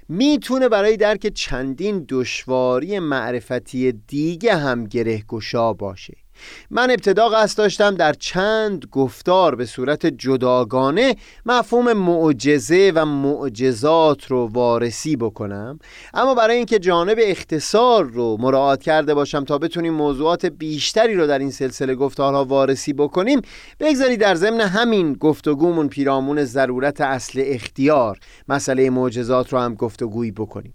می‌تونه 0.08 0.68
برای 0.68 0.96
درک 0.96 1.26
چندین 1.26 2.06
دشواری 2.08 2.98
معرفتی 2.98 3.92
دیگه 3.92 4.56
هم 4.56 4.84
گره 4.84 5.22
گشا 5.28 5.72
باشه. 5.72 6.21
من 6.70 6.90
ابتدا 6.90 7.28
قصد 7.28 7.58
داشتم 7.58 7.94
در 7.94 8.12
چند 8.12 8.84
گفتار 8.92 9.54
به 9.54 9.66
صورت 9.66 10.06
جداگانه 10.06 11.16
مفهوم 11.46 11.92
معجزه 11.92 12.92
و 12.94 13.04
معجزات 13.04 14.26
رو 14.26 14.46
وارسی 14.52 15.16
بکنم. 15.16 15.78
اما 16.14 16.34
برای 16.34 16.56
اینکه 16.56 16.78
جانب 16.78 17.18
اختصار 17.20 18.04
رو 18.04 18.36
مراعات 18.40 18.82
کرده 18.82 19.14
باشم 19.14 19.44
تا 19.44 19.58
بتونیم 19.58 19.94
موضوعات 19.94 20.46
بیشتری 20.46 21.14
رو 21.14 21.26
در 21.26 21.38
این 21.38 21.50
سلسله 21.50 21.94
گفتارها 21.94 22.44
وارسی 22.44 22.92
بکنیم 22.92 23.40
بگذارید 23.80 24.20
در 24.20 24.34
ضمن 24.34 24.60
همین 24.60 25.12
گفتگومون 25.12 25.88
پیرامون 25.88 26.44
ضرورت 26.44 27.00
اصل 27.00 27.42
اختیار 27.46 28.18
مسئله 28.48 28.90
معجزات 28.90 29.52
رو 29.52 29.58
هم 29.58 29.74
گفتگویی 29.74 30.30
بکنیم. 30.30 30.74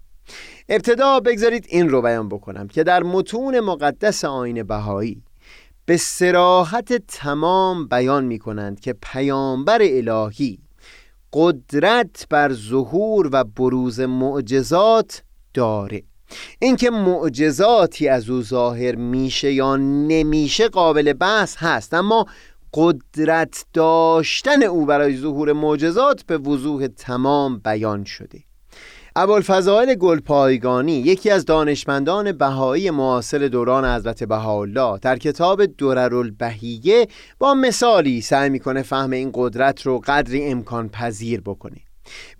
ابتدا 0.68 1.20
بگذارید 1.20 1.66
این 1.68 1.88
رو 1.88 2.02
بیان 2.02 2.28
بکنم 2.28 2.68
که 2.68 2.84
در 2.84 3.02
متون 3.02 3.60
مقدس 3.60 4.24
آین 4.24 4.62
بهایی 4.62 5.22
به 5.88 5.96
سراحت 5.96 6.92
تمام 6.92 7.86
بیان 7.88 8.24
می 8.24 8.38
کنند 8.38 8.80
که 8.80 8.92
پیامبر 8.92 9.78
الهی 9.82 10.58
قدرت 11.32 12.26
بر 12.30 12.52
ظهور 12.52 13.28
و 13.32 13.44
بروز 13.44 14.00
معجزات 14.00 15.22
داره. 15.54 16.02
اینکه 16.58 16.90
معجزاتی 16.90 18.08
از 18.08 18.30
او 18.30 18.42
ظاهر 18.42 18.94
میشه 18.94 19.52
یا 19.52 19.76
نمیشه 19.76 20.68
قابل 20.68 21.12
بحث 21.12 21.56
هست 21.56 21.94
اما 21.94 22.26
قدرت 22.74 23.64
داشتن 23.72 24.62
او 24.62 24.86
برای 24.86 25.16
ظهور 25.16 25.52
معجزات 25.52 26.22
به 26.22 26.38
وضوح 26.38 26.86
تمام 26.86 27.58
بیان 27.58 28.04
شده. 28.04 28.47
ابوالفضائل 29.16 29.94
گلپایگانی 29.94 30.92
یکی 30.92 31.30
از 31.30 31.44
دانشمندان 31.44 32.32
بهایی 32.32 32.90
معاصر 32.90 33.38
دوران 33.38 33.84
حضرت 33.96 34.24
بهاءالله 34.24 34.98
در 34.98 35.18
کتاب 35.18 35.66
دررالبهیه 35.66 37.08
با 37.38 37.54
مثالی 37.54 38.20
سعی 38.20 38.50
می‌کنه 38.50 38.82
فهم 38.82 39.10
این 39.10 39.30
قدرت 39.34 39.82
رو 39.82 39.98
قدری 39.98 40.44
امکان 40.44 40.88
پذیر 40.88 41.40
بکنه. 41.40 41.76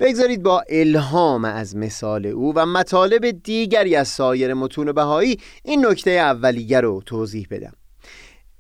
بگذارید 0.01 0.43
با 0.43 0.65
الهام 0.69 1.45
از 1.45 1.77
مثال 1.77 2.27
او 2.27 2.53
و 2.55 2.67
مطالب 2.67 3.31
دیگری 3.31 3.97
از 3.97 4.09
سایر 4.09 4.55
متون 4.55 4.93
بهایی 4.93 5.39
این 5.65 5.87
نکته 5.87 6.11
اولیه 6.11 6.81
رو 6.81 7.03
توضیح 7.07 7.47
بدم. 7.51 7.73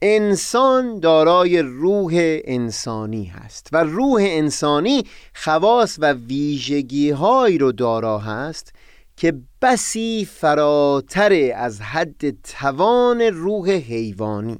انسان 0.02 1.00
دارای 1.00 1.62
روح 1.62 2.12
انسانی 2.44 3.24
هست 3.24 3.68
و 3.72 3.84
روح 3.84 4.22
انسانی 4.22 5.04
خواص 5.34 5.98
و 5.98 6.12
ویژگی 6.12 7.10
هایی 7.10 7.58
رو 7.58 7.72
دارا 7.72 8.18
هست 8.18 8.72
که 9.16 9.34
بسی 9.62 10.28
فراتر 10.32 11.52
از 11.56 11.80
حد 11.80 12.42
توان 12.42 13.20
روح 13.20 13.70
حیوانی. 13.70 14.58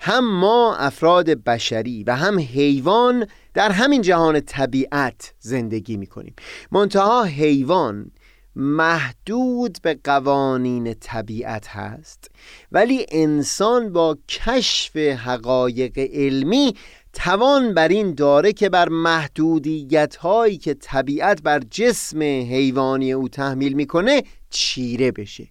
هم 0.00 0.40
ما 0.40 0.76
افراد 0.76 1.30
بشری 1.30 2.04
و 2.04 2.16
هم 2.16 2.38
حیوان 2.38 3.26
در 3.54 3.70
همین 3.70 4.02
جهان 4.02 4.40
طبیعت 4.40 5.34
زندگی 5.38 5.96
می‌کنیم. 5.96 6.34
منتها 6.72 7.22
حیوان 7.22 8.10
محدود 8.56 9.78
به 9.82 9.98
قوانین 10.04 10.94
طبیعت 10.94 11.68
هست 11.68 12.30
ولی 12.72 13.06
انسان 13.08 13.92
با 13.92 14.18
کشف 14.28 14.96
حقایق 14.96 15.98
علمی 15.98 16.74
توان 17.12 17.74
بر 17.74 17.88
این 17.88 18.14
داره 18.14 18.52
که 18.52 18.68
بر 18.68 18.88
محدودیت 18.88 20.16
هایی 20.16 20.58
که 20.58 20.74
طبیعت 20.74 21.42
بر 21.42 21.60
جسم 21.70 22.22
حیوانی 22.22 23.12
او 23.12 23.28
تحمیل 23.28 23.72
می‌کنه 23.72 24.22
چیره 24.50 25.12
بشه. 25.12 25.46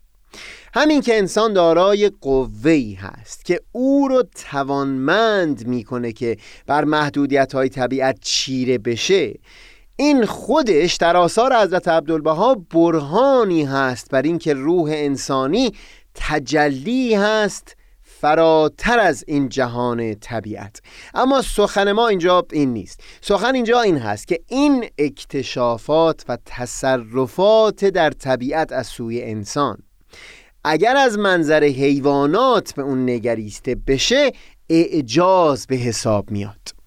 همین 0.73 1.01
که 1.01 1.17
انسان 1.17 1.53
دارای 1.53 2.11
قوهی 2.21 2.93
هست 2.93 3.45
که 3.45 3.61
او 3.71 4.07
رو 4.07 4.23
توانمند 4.51 5.67
می‌کنه 5.67 6.11
که 6.11 6.37
بر 6.67 6.83
محدودیت 6.83 7.53
های 7.53 7.69
طبیعت 7.69 8.19
چیره 8.21 8.77
بشه 8.77 9.33
این 9.99 10.25
خودش 10.25 10.95
در 10.95 11.17
آثار 11.17 11.55
حضرت 11.55 11.87
عبدالبها 11.87 12.55
برهانی 12.55 13.63
هست 13.63 14.11
بر 14.11 14.21
اینکه 14.21 14.53
روح 14.53 14.91
انسانی 14.93 15.73
تجلی 16.15 17.15
هست 17.15 17.75
فراتر 18.01 18.99
از 18.99 19.23
این 19.27 19.49
جهان 19.49 20.15
طبیعت. 20.15 20.81
اما 21.13 21.41
سخن 21.41 21.91
ما 21.91 22.07
اینجا 22.07 22.45
این 22.51 22.73
نیست. 22.73 22.99
سخن 23.21 23.55
اینجا 23.55 23.81
این 23.81 23.97
هست 23.97 24.27
که 24.27 24.39
این 24.47 24.85
اکتشافات 24.97 26.25
و 26.29 26.37
تصرفات 26.45 27.85
در 27.85 28.09
طبیعت 28.09 28.71
از 28.71 28.87
سوی 28.87 29.23
انسان 29.23 29.77
اگر 30.63 30.95
از 30.95 31.17
منظر 31.17 31.63
حیوانات 31.63 32.73
به 32.73 32.81
اون 32.81 33.09
نگریسته 33.09 33.75
بشه 33.87 34.31
اعجاز 34.69 35.67
به 35.67 35.75
حساب 35.75 36.31
میاد. 36.31 36.78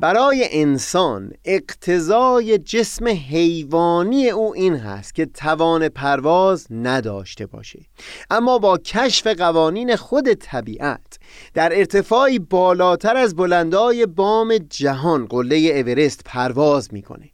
برای 0.00 0.48
انسان 0.50 1.32
اقتضای 1.44 2.58
جسم 2.58 3.06
حیوانی 3.08 4.30
او 4.30 4.54
این 4.54 4.76
هست 4.76 5.14
که 5.14 5.26
توان 5.26 5.88
پرواز 5.88 6.66
نداشته 6.70 7.46
باشه. 7.46 7.80
اما 8.30 8.58
با 8.58 8.78
کشف 8.78 9.26
قوانین 9.26 9.96
خود 9.96 10.34
طبیعت 10.34 11.18
در 11.54 11.78
ارتفاعی 11.78 12.38
بالاتر 12.38 13.16
از 13.16 13.36
بلندای 13.36 14.06
بام 14.06 14.58
جهان 14.58 15.26
قله 15.26 15.56
اورست 15.56 16.20
پرواز 16.24 16.88
می‌کنه. 16.92 17.30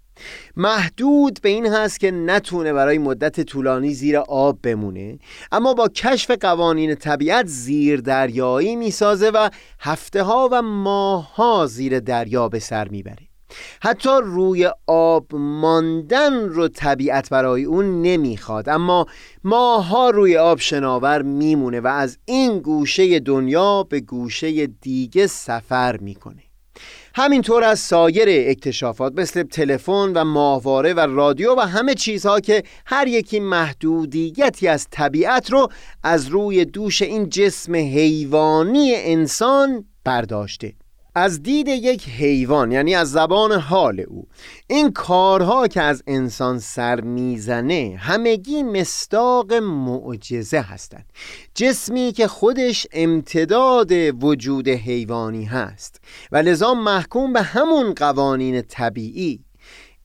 محدود 0.57 1.39
به 1.43 1.49
این 1.49 1.67
هست 1.67 2.01
که 2.01 2.11
نتونه 2.11 2.73
برای 2.73 2.99
مدت 2.99 3.41
طولانی 3.41 3.95
زیر 3.95 4.17
آب 4.17 4.59
بمونه 4.63 5.19
اما 5.53 5.75
با 5.75 5.89
کشف 5.89 6.31
قوانین 6.31 6.95
طبیعت 6.95 7.47
زیر 7.47 8.01
دریایی 8.01 8.77
می‌سازه 8.77 9.31
و 9.31 9.49
هفته 9.81 10.23
ها 10.23 10.49
و 10.53 10.63
ماه 10.63 11.35
ها 11.35 11.67
زیر 11.67 12.01
دریا 12.01 12.49
به 12.49 12.59
سر 12.59 12.89
می‌بره. 12.89 13.29
حتی 13.83 14.11
روی 14.23 14.71
آب 14.87 15.27
ماندن 15.35 16.49
رو 16.49 16.69
طبیعت 16.69 17.31
برای 17.31 17.65
اون 17.65 18.03
نمی‌خواد 18.03 18.69
اما 18.69 19.07
ماها 19.45 20.11
روی 20.11 20.37
آب 20.37 20.59
شناور 20.59 21.23
میمونه 21.23 21.81
و 21.81 21.87
از 21.87 22.19
این 22.25 22.59
گوشه 22.59 23.21
دنیا 23.21 23.83
به 23.83 24.01
گوشه 24.01 24.67
دیگه 24.67 25.27
سفر 25.27 25.97
می‌کنه. 25.97 26.43
همینطور 27.15 27.65
از 27.65 27.79
سایر 27.79 28.29
اکتشافات 28.51 29.13
مثل 29.17 29.43
تلفن 29.43 30.13
و 30.15 30.25
ماهواره 30.25 30.95
و 30.95 31.01
رادیو 31.01 31.55
و 31.55 31.61
همه 31.61 31.95
چیزها 31.95 32.41
که 32.41 32.63
هر 32.87 33.07
یکی 33.07 33.41
محدودیتی 33.41 34.69
از 34.69 34.87
طبیعت 34.91 35.51
رو 35.51 35.69
از 36.03 36.27
روی 36.27 36.65
دوش 36.65 37.03
این 37.03 37.29
جسم 37.29 37.75
حیوانی 37.75 38.93
انسان 38.95 39.85
برداشته. 40.05 40.73
از 41.15 41.43
دید 41.43 41.69
یک 41.69 42.09
حیوان 42.09 42.73
یعنی 42.73 42.95
از 42.95 43.11
زبان 43.11 43.53
حال 43.53 44.01
او. 44.01 44.27
این 44.67 44.93
کارها 44.93 45.69
که 45.69 45.83
از 45.83 46.03
انسان 46.07 46.59
سر 46.59 47.01
می‌زنه 47.01 47.97
همگی 48.01 48.63
مستاق 48.63 49.53
معجزه 49.53 50.61
هستند. 50.61 51.07
جسمی 51.55 52.13
که 52.13 52.29
خودش 52.29 52.87
امتداد 52.93 53.93
وجود 54.25 54.69
حیوانی 54.69 55.45
هست. 55.45 56.01
و 56.33 56.37
لذا 56.37 56.75
محکوم 56.75 57.33
به 57.33 57.43
همون 57.43 57.95
قوانین 57.95 58.63
طبیعی 58.63 59.45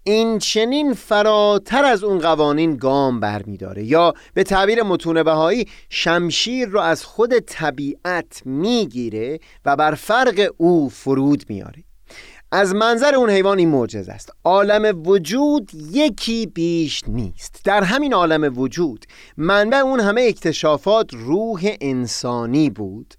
این 0.07 0.39
چنین 0.39 0.93
فراتر 0.93 1.85
از 1.85 2.03
اون 2.03 2.19
قوانین 2.19 2.77
گام 2.77 3.19
برمیداره 3.19 3.83
یا 3.83 4.13
به 4.33 4.43
تعبیر 4.43 4.83
متون 4.83 5.23
بهایی 5.23 5.67
شمشیر 5.89 6.67
رو 6.67 6.79
از 6.79 7.03
خود 7.03 7.39
طبیعت 7.39 8.41
می‌گیره 8.45 9.39
و 9.65 9.75
بر 9.75 9.95
فرق 9.95 10.49
او 10.57 10.89
فرود 10.89 11.43
میاره 11.49 11.83
از 12.51 12.75
منظر 12.75 13.15
اون 13.15 13.29
حیوان 13.29 13.57
این 13.57 13.69
معجزه 13.69 14.11
است. 14.11 14.31
عالم 14.43 15.07
وجود 15.07 15.71
یکی 15.91 16.45
بیش 16.45 17.03
نیست. 17.07 17.61
در 17.63 17.83
همین 17.83 18.13
عالم 18.13 18.57
وجود 18.57 19.05
منبع 19.37 19.77
اون 19.77 19.99
همه 19.99 20.21
اکتشافات 20.21 21.09
روح 21.13 21.75
انسانی 21.81 22.69
بود. 22.69 23.13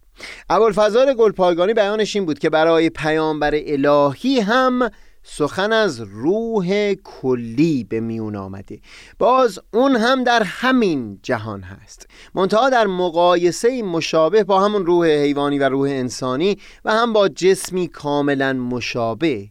ابوالفضل 0.50 1.14
گلپایگانی 1.14 1.74
بیانش 1.74 2.16
این 2.16 2.26
بود 2.26 2.38
که 2.38 2.50
برای 2.50 2.90
پیامبر 2.90 3.54
الهی 3.54 4.40
هم 4.40 4.90
سخن 5.30 5.72
از 5.72 6.00
روح 6.00 6.94
کلی 6.94 7.84
به 7.84 8.00
میون 8.00 8.36
آمده. 8.36 8.80
باز 9.18 9.58
اون 9.72 9.96
هم 9.96 10.24
در 10.24 10.42
همین 10.42 11.20
جهان 11.22 11.62
هست. 11.62 12.06
منتها 12.34 12.70
در 12.70 12.86
مقایسه 12.86 13.82
مشابه 13.82 14.44
با 14.44 14.60
همون 14.60 14.86
روح 14.86 15.06
حیوانی 15.06 15.58
و 15.58 15.68
روح 15.68 15.90
انسانی 15.90 16.56
و 16.84 16.92
هم 16.92 17.12
با 17.12 17.28
جسمی 17.28 17.88
کاملا 17.88 18.52
مشابه 18.52 19.48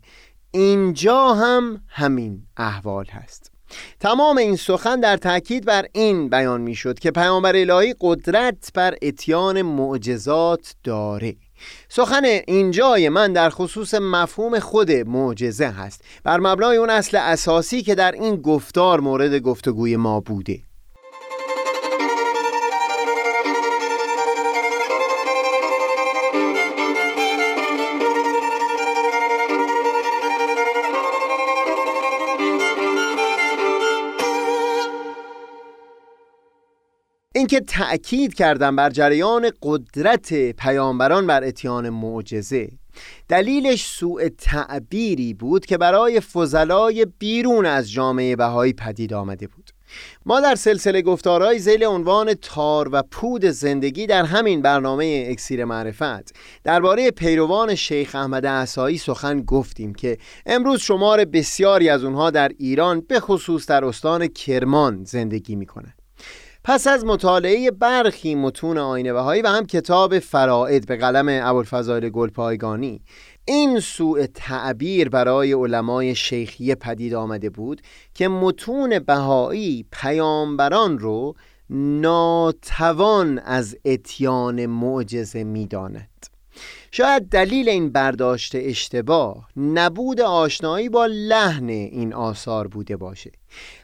اینجا 0.51 1.33
هم 1.33 1.81
همین 1.87 2.43
احوال 2.57 3.05
هست. 3.05 3.51
تمام 3.99 4.37
این 4.37 4.55
سخن 4.55 4.99
در 4.99 5.17
تاکید 5.17 5.65
بر 5.65 5.85
این 5.93 6.29
بیان 6.29 6.61
می 6.61 6.75
شد 6.75 6.99
که 6.99 7.11
پیامبر 7.11 7.55
الهی 7.55 7.95
قدرت 8.01 8.71
بر 8.73 8.95
اتیان 9.01 9.61
معجزات 9.61 10.75
داره. 10.83 11.35
سخن 11.89 12.23
اینجای 12.25 13.09
من 13.09 13.33
در 13.33 13.49
خصوص 13.49 13.93
مفهوم 13.93 14.59
خود 14.59 14.91
معجزه 14.91 15.67
هست. 15.67 16.03
بر 16.23 16.39
مبنای 16.39 16.77
اون 16.77 16.89
اصل 16.89 17.17
اساسی 17.17 17.81
که 17.81 17.95
در 17.95 18.11
این 18.11 18.35
گفتار 18.35 18.99
مورد 18.99 19.39
گفتگوی 19.39 19.95
ما 19.95 20.19
بوده. 20.19 20.66
اینکه 37.37 37.59
تأکید 37.59 38.33
کردم 38.33 38.75
بر 38.75 38.89
جریان 38.89 39.51
قدرت 39.63 40.51
پیامبران 40.51 41.27
بر 41.27 41.43
اتیان 41.43 41.89
معجزه. 41.89 42.69
دلیلش 43.29 43.85
سوء 43.85 44.29
تعبیری 44.37 45.33
بود 45.33 45.65
که 45.65 45.77
برای 45.77 46.19
فضلای 46.19 47.07
بیرون 47.19 47.65
از 47.65 47.91
جامعه 47.91 48.35
بهایی 48.35 48.73
پدید 48.73 49.13
آمده 49.13 49.47
بود. 49.47 49.71
ما 50.25 50.39
در 50.39 50.55
سلسله 50.55 51.01
گفتارهای 51.01 51.59
زیل 51.59 51.83
عنوان 51.83 52.33
تار 52.33 52.89
و 52.91 53.03
پود 53.11 53.45
زندگی 53.45 54.07
در 54.07 54.25
همین 54.25 54.61
برنامه 54.61 55.27
اکسیر 55.29 55.65
معرفت 55.65 56.35
درباره 56.63 57.11
پیروان 57.11 57.75
شیخ 57.75 58.15
احمد 58.15 58.45
عصایی 58.45 58.97
سخن 58.97 59.41
گفتیم 59.41 59.93
که 59.93 60.17
امروز 60.45 60.81
شمار 60.81 61.25
بسیاری 61.25 61.89
از 61.89 62.03
اونها 62.03 62.29
در 62.29 62.51
ایران 62.57 63.01
به 63.01 63.19
خصوص 63.19 63.65
در 63.65 63.85
استان 63.85 64.27
کرمان 64.27 65.03
زندگی 65.03 65.55
می 65.55 65.65
پس 66.67 66.87
از 66.87 67.05
مطالعه 67.05 67.71
برخی 67.71 68.35
متون 68.35 68.77
آینه 68.77 69.13
بهایی 69.13 69.41
و 69.41 69.47
هم 69.47 69.65
کتاب 69.65 70.19
فرائد 70.19 70.85
به 70.85 70.95
قلم 70.95 71.25
ابوالفضائل 71.43 72.09
گلپایگانی 72.09 73.01
این 73.45 73.79
سوء 73.79 74.25
تعبیر 74.33 75.09
برای 75.09 75.53
علمای 75.53 76.15
شیخیه 76.15 76.75
پدید 76.75 77.13
آمده 77.13 77.49
بود 77.49 77.81
که 78.13 78.27
متون 78.27 78.99
بهایی 78.99 79.85
پیامبران 79.91 80.99
رو 80.99 81.35
ناتوان 81.69 83.39
از 83.39 83.77
اتیان 83.85 84.65
معجزه 84.65 85.43
می‌داند. 85.43 86.36
شاید 86.91 87.29
دلیل 87.29 87.69
این 87.69 87.89
برداشت 87.89 88.51
اشتباه 88.55 89.47
نبود 89.57 90.21
آشنایی 90.21 90.89
با 90.89 91.05
لحن 91.05 91.69
این 91.69 92.13
آثار 92.13 92.67
بوده 92.67 92.97
باشه. 92.97 93.31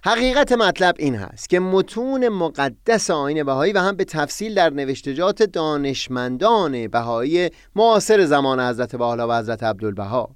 حقیقت 0.04 0.51
مطلب 0.51 0.95
این 0.99 1.16
هست 1.16 1.49
که 1.49 1.60
متون 1.60 2.30
مقدس 2.30 3.10
آین 3.10 3.43
بهایی 3.43 3.74
و 3.74 3.80
هم 3.80 3.95
به 3.95 4.06
تفصیل 4.06 4.54
در 4.54 4.70
نوشتجات 4.70 5.43
دانشمندان 5.43 6.88
بهایی 6.88 7.49
معاصر 7.76 8.26
زمان 8.26 8.60
حضرت 8.60 8.95
بحالا 8.95 9.28
و 9.28 9.34
حضرت 9.34 9.64
عبدالبها. 9.64 10.36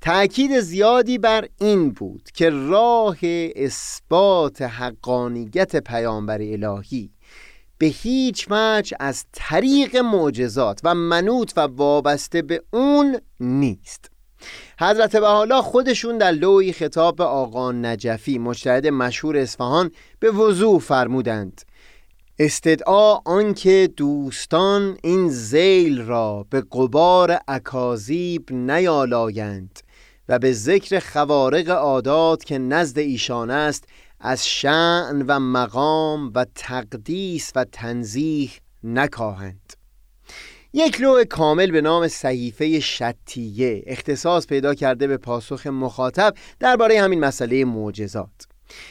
تأکید 0.00 0.60
زیادی 0.60 1.18
بر 1.18 1.48
این 1.60 1.90
بود 1.90 2.30
که 2.34 2.50
راه 2.50 3.16
اثبات 3.56 4.62
حقانیت 4.62 5.76
پیامبر 5.76 6.38
الهی 6.42 7.10
به 7.78 7.86
هیچ 7.86 8.46
وجه 8.50 8.96
از 9.00 9.24
طریق 9.32 9.96
معجزات 9.96 10.80
و 10.84 10.94
منوط 10.94 11.52
و 11.56 11.60
وابسته 11.60 12.42
به 12.42 12.62
اون 12.72 13.20
نیست. 13.40 14.10
حضرت 14.80 15.16
بحالا 15.16 15.62
خودشون 15.62 16.18
در 16.18 16.32
لوی 16.32 16.72
خطاب 16.72 17.16
به 17.16 17.24
آقا 17.24 17.72
نجفی 17.72 18.38
مجتهد 18.38 18.86
مشهور 18.86 19.36
اصفهان 19.36 19.90
به 20.20 20.30
وضوح 20.30 20.78
فرمودند. 20.78 21.62
استدعا 22.38 23.20
آنکه 23.24 23.90
دوستان 23.96 24.98
این 25.02 25.28
زیل 25.28 26.02
را 26.02 26.46
به 26.50 26.64
قبار 26.72 27.38
اکاذیب 27.48 28.52
نیالایند 28.52 29.80
و 30.28 30.38
به 30.38 30.52
ذکر 30.52 30.98
خوارق 30.98 31.68
عادات 31.68 32.44
که 32.44 32.58
نزد 32.58 32.98
ایشان 32.98 33.50
است 33.50 33.84
از 34.26 34.48
شعن 34.48 35.22
و 35.28 35.38
مقام 35.38 36.32
و 36.34 36.46
تقدیس 36.54 37.52
و 37.56 37.64
تنزیح 37.64 38.52
نکاهند. 38.84 39.72
یک 40.72 41.00
لوح 41.00 41.24
کامل 41.24 41.70
به 41.70 41.80
نام 41.80 42.08
صحیفه 42.08 42.80
شتیه 42.80 43.82
اختصاص 43.86 44.46
پیدا 44.46 44.74
کرده 44.74 45.06
به 45.06 45.16
پاسخ 45.16 45.66
مخاطب 45.66 46.34
درباره 46.60 47.00
همین 47.00 47.20
مسئله 47.20 47.64
معجزات. 47.64 48.46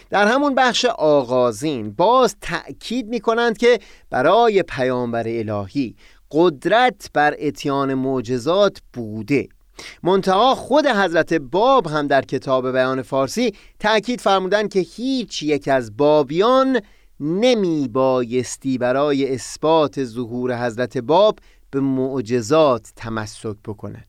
در 0.09 0.27
همون 0.27 0.55
بخش 0.55 0.85
آغازین 0.85 1.91
باز 1.91 2.35
تأکید 2.41 3.07
می 3.07 3.19
کنند 3.19 3.57
که 3.57 3.79
برای 4.09 4.63
پیامبر 4.63 5.23
الهی 5.27 5.95
قدرت 6.31 7.09
بر 7.13 7.35
اتیان 7.39 7.93
معجزات 7.93 8.81
بوده. 8.93 9.47
منتها 10.03 10.55
خود 10.55 10.87
حضرت 10.87 11.33
باب 11.33 11.87
هم 11.87 12.07
در 12.07 12.21
کتاب 12.21 12.71
بیان 12.71 13.01
فارسی 13.01 13.53
تأکید 13.79 14.21
فرمودن 14.21 14.67
که 14.67 14.79
هیچ 14.79 15.43
یک 15.43 15.67
از 15.67 15.97
بابیان 15.97 16.81
نمی 17.19 17.87
بایستی 17.87 18.77
برای 18.77 19.33
اثبات 19.33 20.03
ظهور 20.03 20.65
حضرت 20.65 20.97
باب 20.97 21.39
به 21.71 21.79
معجزات 21.79 22.91
تمسک 22.95 23.55
بکند 23.65 24.05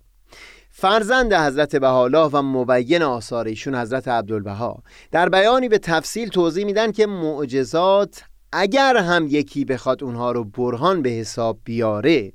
فرزند 0.70 1.35
حضرت 1.35 1.77
بهاءالله 1.77 2.29
و 2.33 2.43
مبین 2.43 3.03
آثار 3.03 3.47
ایشون 3.47 3.75
حضرت 3.75 4.09
عبدالبها 4.09 4.83
در 5.11 5.29
بیانی 5.29 5.68
به 5.68 5.79
تفصیل 5.79 6.29
توضیح 6.29 6.64
میدن 6.64 6.93
که 6.93 7.07
معجزات 7.07 8.22
اگر 8.53 8.97
هم 8.97 9.27
یکی 9.31 9.64
بخواد 9.64 10.05
اونها 10.05 10.33
رو 10.33 10.45
برهان 10.45 11.03
به 11.03 11.11
حساب 11.11 11.59
بیاره 11.64 12.33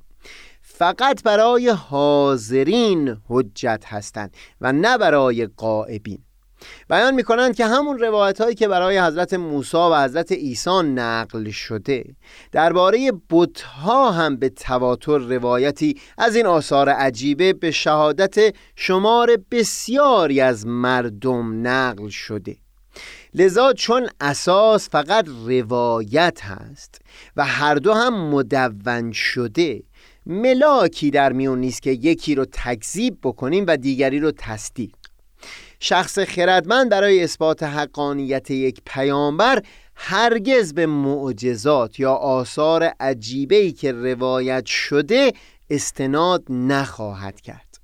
فقط 0.80 1.24
برای 1.24 1.70
حاضرین 1.70 3.18
حجت 3.28 3.84
هستند 3.88 4.34
و 4.62 4.72
نه 4.72 4.98
برای 4.98 5.48
قائبین 5.58 6.20
بیان 6.90 7.16
می‌کنند 7.16 7.56
که 7.56 7.66
همون 7.66 8.00
روایت 8.00 8.42
هایی 8.42 8.56
که 8.56 8.68
برای 8.68 9.00
حضرت 9.00 9.34
موسی 9.34 9.78
و 9.78 10.04
حضرت 10.04 10.32
عیسی 10.32 10.82
نقل 10.84 11.50
شده 11.50 12.16
درباره 12.52 13.12
بتها 13.30 14.12
هم 14.12 14.36
به 14.36 14.50
تواتر 14.50 15.18
روایتی 15.18 16.02
از 16.18 16.36
این 16.36 16.46
آثار 16.46 16.90
عجیبه 16.90 17.54
به 17.54 17.72
شهادت 17.72 18.56
شمار 18.76 19.38
بسیاری 19.52 20.42
از 20.42 20.68
مردم 20.68 21.68
نقل 21.68 22.10
شده. 22.10 22.56
لذا 23.34 23.74
چون 23.74 24.10
اساس 24.22 24.90
فقط 24.90 25.28
روایت 25.48 26.40
هست 26.44 27.02
و 27.36 27.46
هر 27.46 27.76
دو 27.76 27.94
هم 27.94 28.30
مدون 28.30 29.12
شده 29.12 29.84
ملاکی 30.26 31.12
در 31.12 31.34
میون 31.34 31.60
نیست 31.60 31.82
که 31.82 31.92
یکی 31.92 32.36
رو 32.36 32.46
تکذیب 32.52 33.18
بکنیم 33.24 33.66
و 33.68 33.78
دیگری 33.78 34.20
رو 34.20 34.32
تصدیق. 34.32 34.92
شخص 35.80 36.20
خردمند 36.20 36.90
برای 36.90 37.24
اثبات 37.24 37.64
حقانیت 37.64 38.52
یک 38.52 38.82
پیامبر 38.86 39.62
هرگز 39.96 40.74
به 40.74 40.86
معجزات 40.86 42.00
یا 42.00 42.14
آثار 42.14 42.84
عجیبه‌ای 43.00 43.72
که 43.72 43.92
روایت 43.92 44.66
شده 44.66 45.34
استناد 45.70 46.44
نخواهد 46.50 47.42
کرد. 47.42 47.80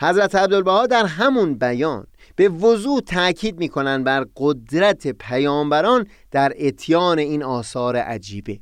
حضرت 0.00 0.34
عبدالبها 0.34 0.86
در 0.86 1.06
همون 1.06 1.54
بیان 1.54 2.06
به 2.36 2.48
وضوح 2.48 3.00
تاکید 3.00 3.58
می‌کنند 3.58 4.04
بر 4.04 4.26
قدرت 4.36 5.08
پیامبران 5.08 6.06
در 6.30 6.52
اتیان 6.58 7.18
این 7.18 7.42
آثار 7.42 7.96
عجیبه. 7.96 8.58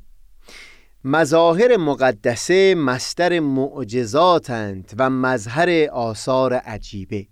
مظاهر 1.07 1.77
مقدسه 1.77 2.75
مستر 2.75 3.39
معجزاتند 3.39 4.93
و 4.97 5.09
مظهر 5.09 5.89
آثار 5.91 6.53
عجیبه. 6.53 7.27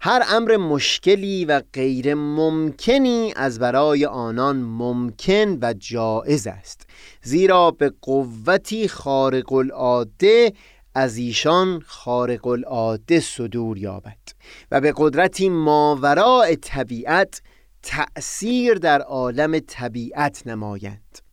هر 0.00 0.22
امر 0.28 0.56
مشکلی 0.56 1.44
و 1.44 1.62
غیر 1.72 2.14
ممکنی 2.14 3.32
از 3.36 3.58
برای 3.58 4.06
آنان 4.06 4.56
ممکن 4.56 5.58
و 5.62 5.74
جائز 5.78 6.46
است 6.46 6.86
زیرا 7.22 7.70
به 7.70 7.92
قوتی 8.02 8.88
خارق 8.88 9.52
العاده 9.52 10.52
از 10.94 11.16
ایشان 11.16 11.80
خارق 11.86 12.46
العاده 12.46 13.20
صدور 13.20 13.78
یابد 13.78 14.18
و 14.70 14.80
به 14.80 14.94
قدرتی 14.96 15.48
ماوراء 15.48 16.54
طبیعت 16.54 17.42
تأثیر 17.82 18.74
در 18.74 19.00
عالم 19.00 19.58
طبیعت 19.58 20.46
نمایند. 20.46 21.25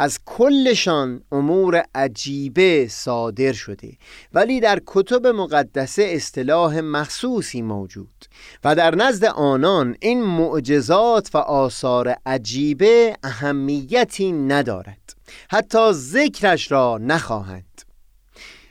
از 0.00 0.18
کلشان 0.26 1.22
امور 1.32 1.84
عجیبه 1.94 2.86
صادر 2.90 3.52
شده. 3.52 3.92
ولی 4.32 4.60
در 4.60 4.80
کتب 4.86 5.26
مقدسه 5.26 6.02
اصطلاح 6.02 6.80
مخصوصی 6.80 7.62
موجود 7.62 8.24
و 8.64 8.74
در 8.74 8.94
نزد 8.94 9.24
آنان 9.24 9.96
این 10.00 10.22
معجزات 10.22 11.30
و 11.34 11.38
آثار 11.38 12.16
عجیبه 12.26 13.16
اهمیتی 13.22 14.32
ندارد. 14.32 15.14
حتی 15.50 15.92
ذکرش 15.92 16.72
را 16.72 16.98
نخواهند. 17.00 17.82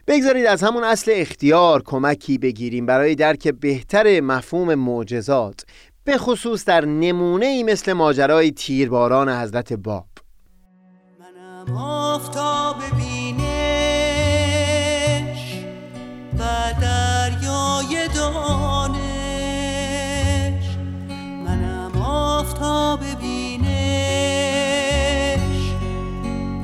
بگذارید 0.07 0.45
از 0.45 0.63
همون 0.63 0.83
اصل 0.83 1.11
اختیار 1.15 1.83
کمکی 1.83 2.37
بگیریم 2.37 2.85
برای 2.85 3.15
درک 3.15 3.47
بهتر 3.47 4.21
مفهوم 4.21 4.75
معجزات 4.75 5.65
به 6.03 6.17
خصوص 6.17 6.65
در 6.65 6.85
نمونه 6.85 7.45
ای 7.45 7.63
مثل 7.63 7.93
ماجرای 7.93 8.51
تیرباران 8.51 9.29
حضرت 9.29 9.73
باب. 9.73 10.05
آفتاب 11.75 12.75
بینش 12.95 13.57
و 16.39 16.43
دریای 16.81 18.07
دانش. 18.15 18.97
منم 21.45 22.01
آفتاب 22.01 22.99
بینش 23.21 23.67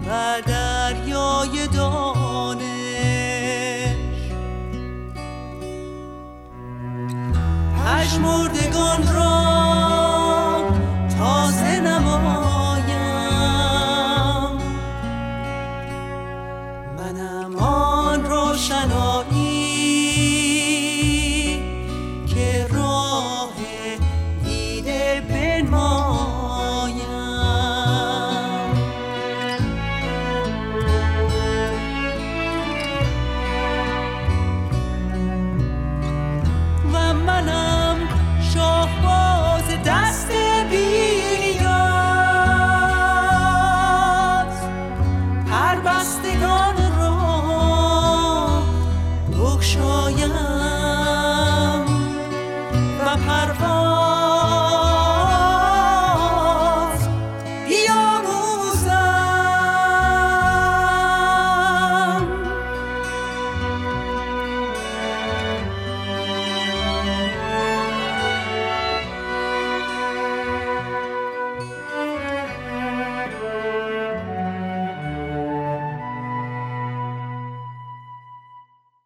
و 0.08 0.41
دریای 0.47 1.68
دانش. 1.68 2.64
پشمردگان 7.86 9.14
را 9.14 9.53
ocean 18.54 19.03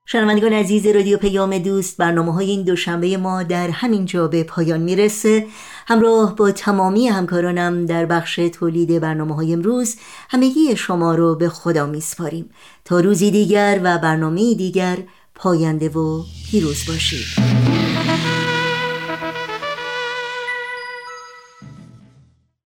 شنوندگان 0.10 0.54
عزیز 0.54 0.88
رادیو 0.88 1.18
پیام 1.18 1.58
دوست 1.58 1.98
برنامه 1.98 2.34
های 2.34 2.50
این 2.50 2.64
دوشنبه 2.64 3.18
ما 3.18 3.44
در 3.44 3.70
همین 3.70 4.06
جا 4.06 4.28
به 4.28 4.44
پایان 4.44 4.80
می‌رسه. 4.80 5.48
همراه 5.88 6.36
با 6.36 6.52
تمامی 6.52 7.08
همکارانم 7.08 7.86
در 7.86 8.06
بخش 8.06 8.36
تولید 8.36 9.00
برنامه 9.00 9.36
های 9.36 9.54
امروز 9.54 9.96
همگی 10.30 10.76
شما 10.76 11.16
رو 11.16 11.36
به 11.36 11.50
خدا 11.50 11.86
میسپاریم. 11.86 12.50
تا 12.86 13.00
روزی 13.00 13.32
دیگر 13.32 13.80
و 13.84 13.98
برنامه 13.98 14.54
دیگر 14.54 14.98
پاینده 15.36 15.90
و 15.90 16.24
پیروز 16.52 16.86
باشید. 16.88 17.57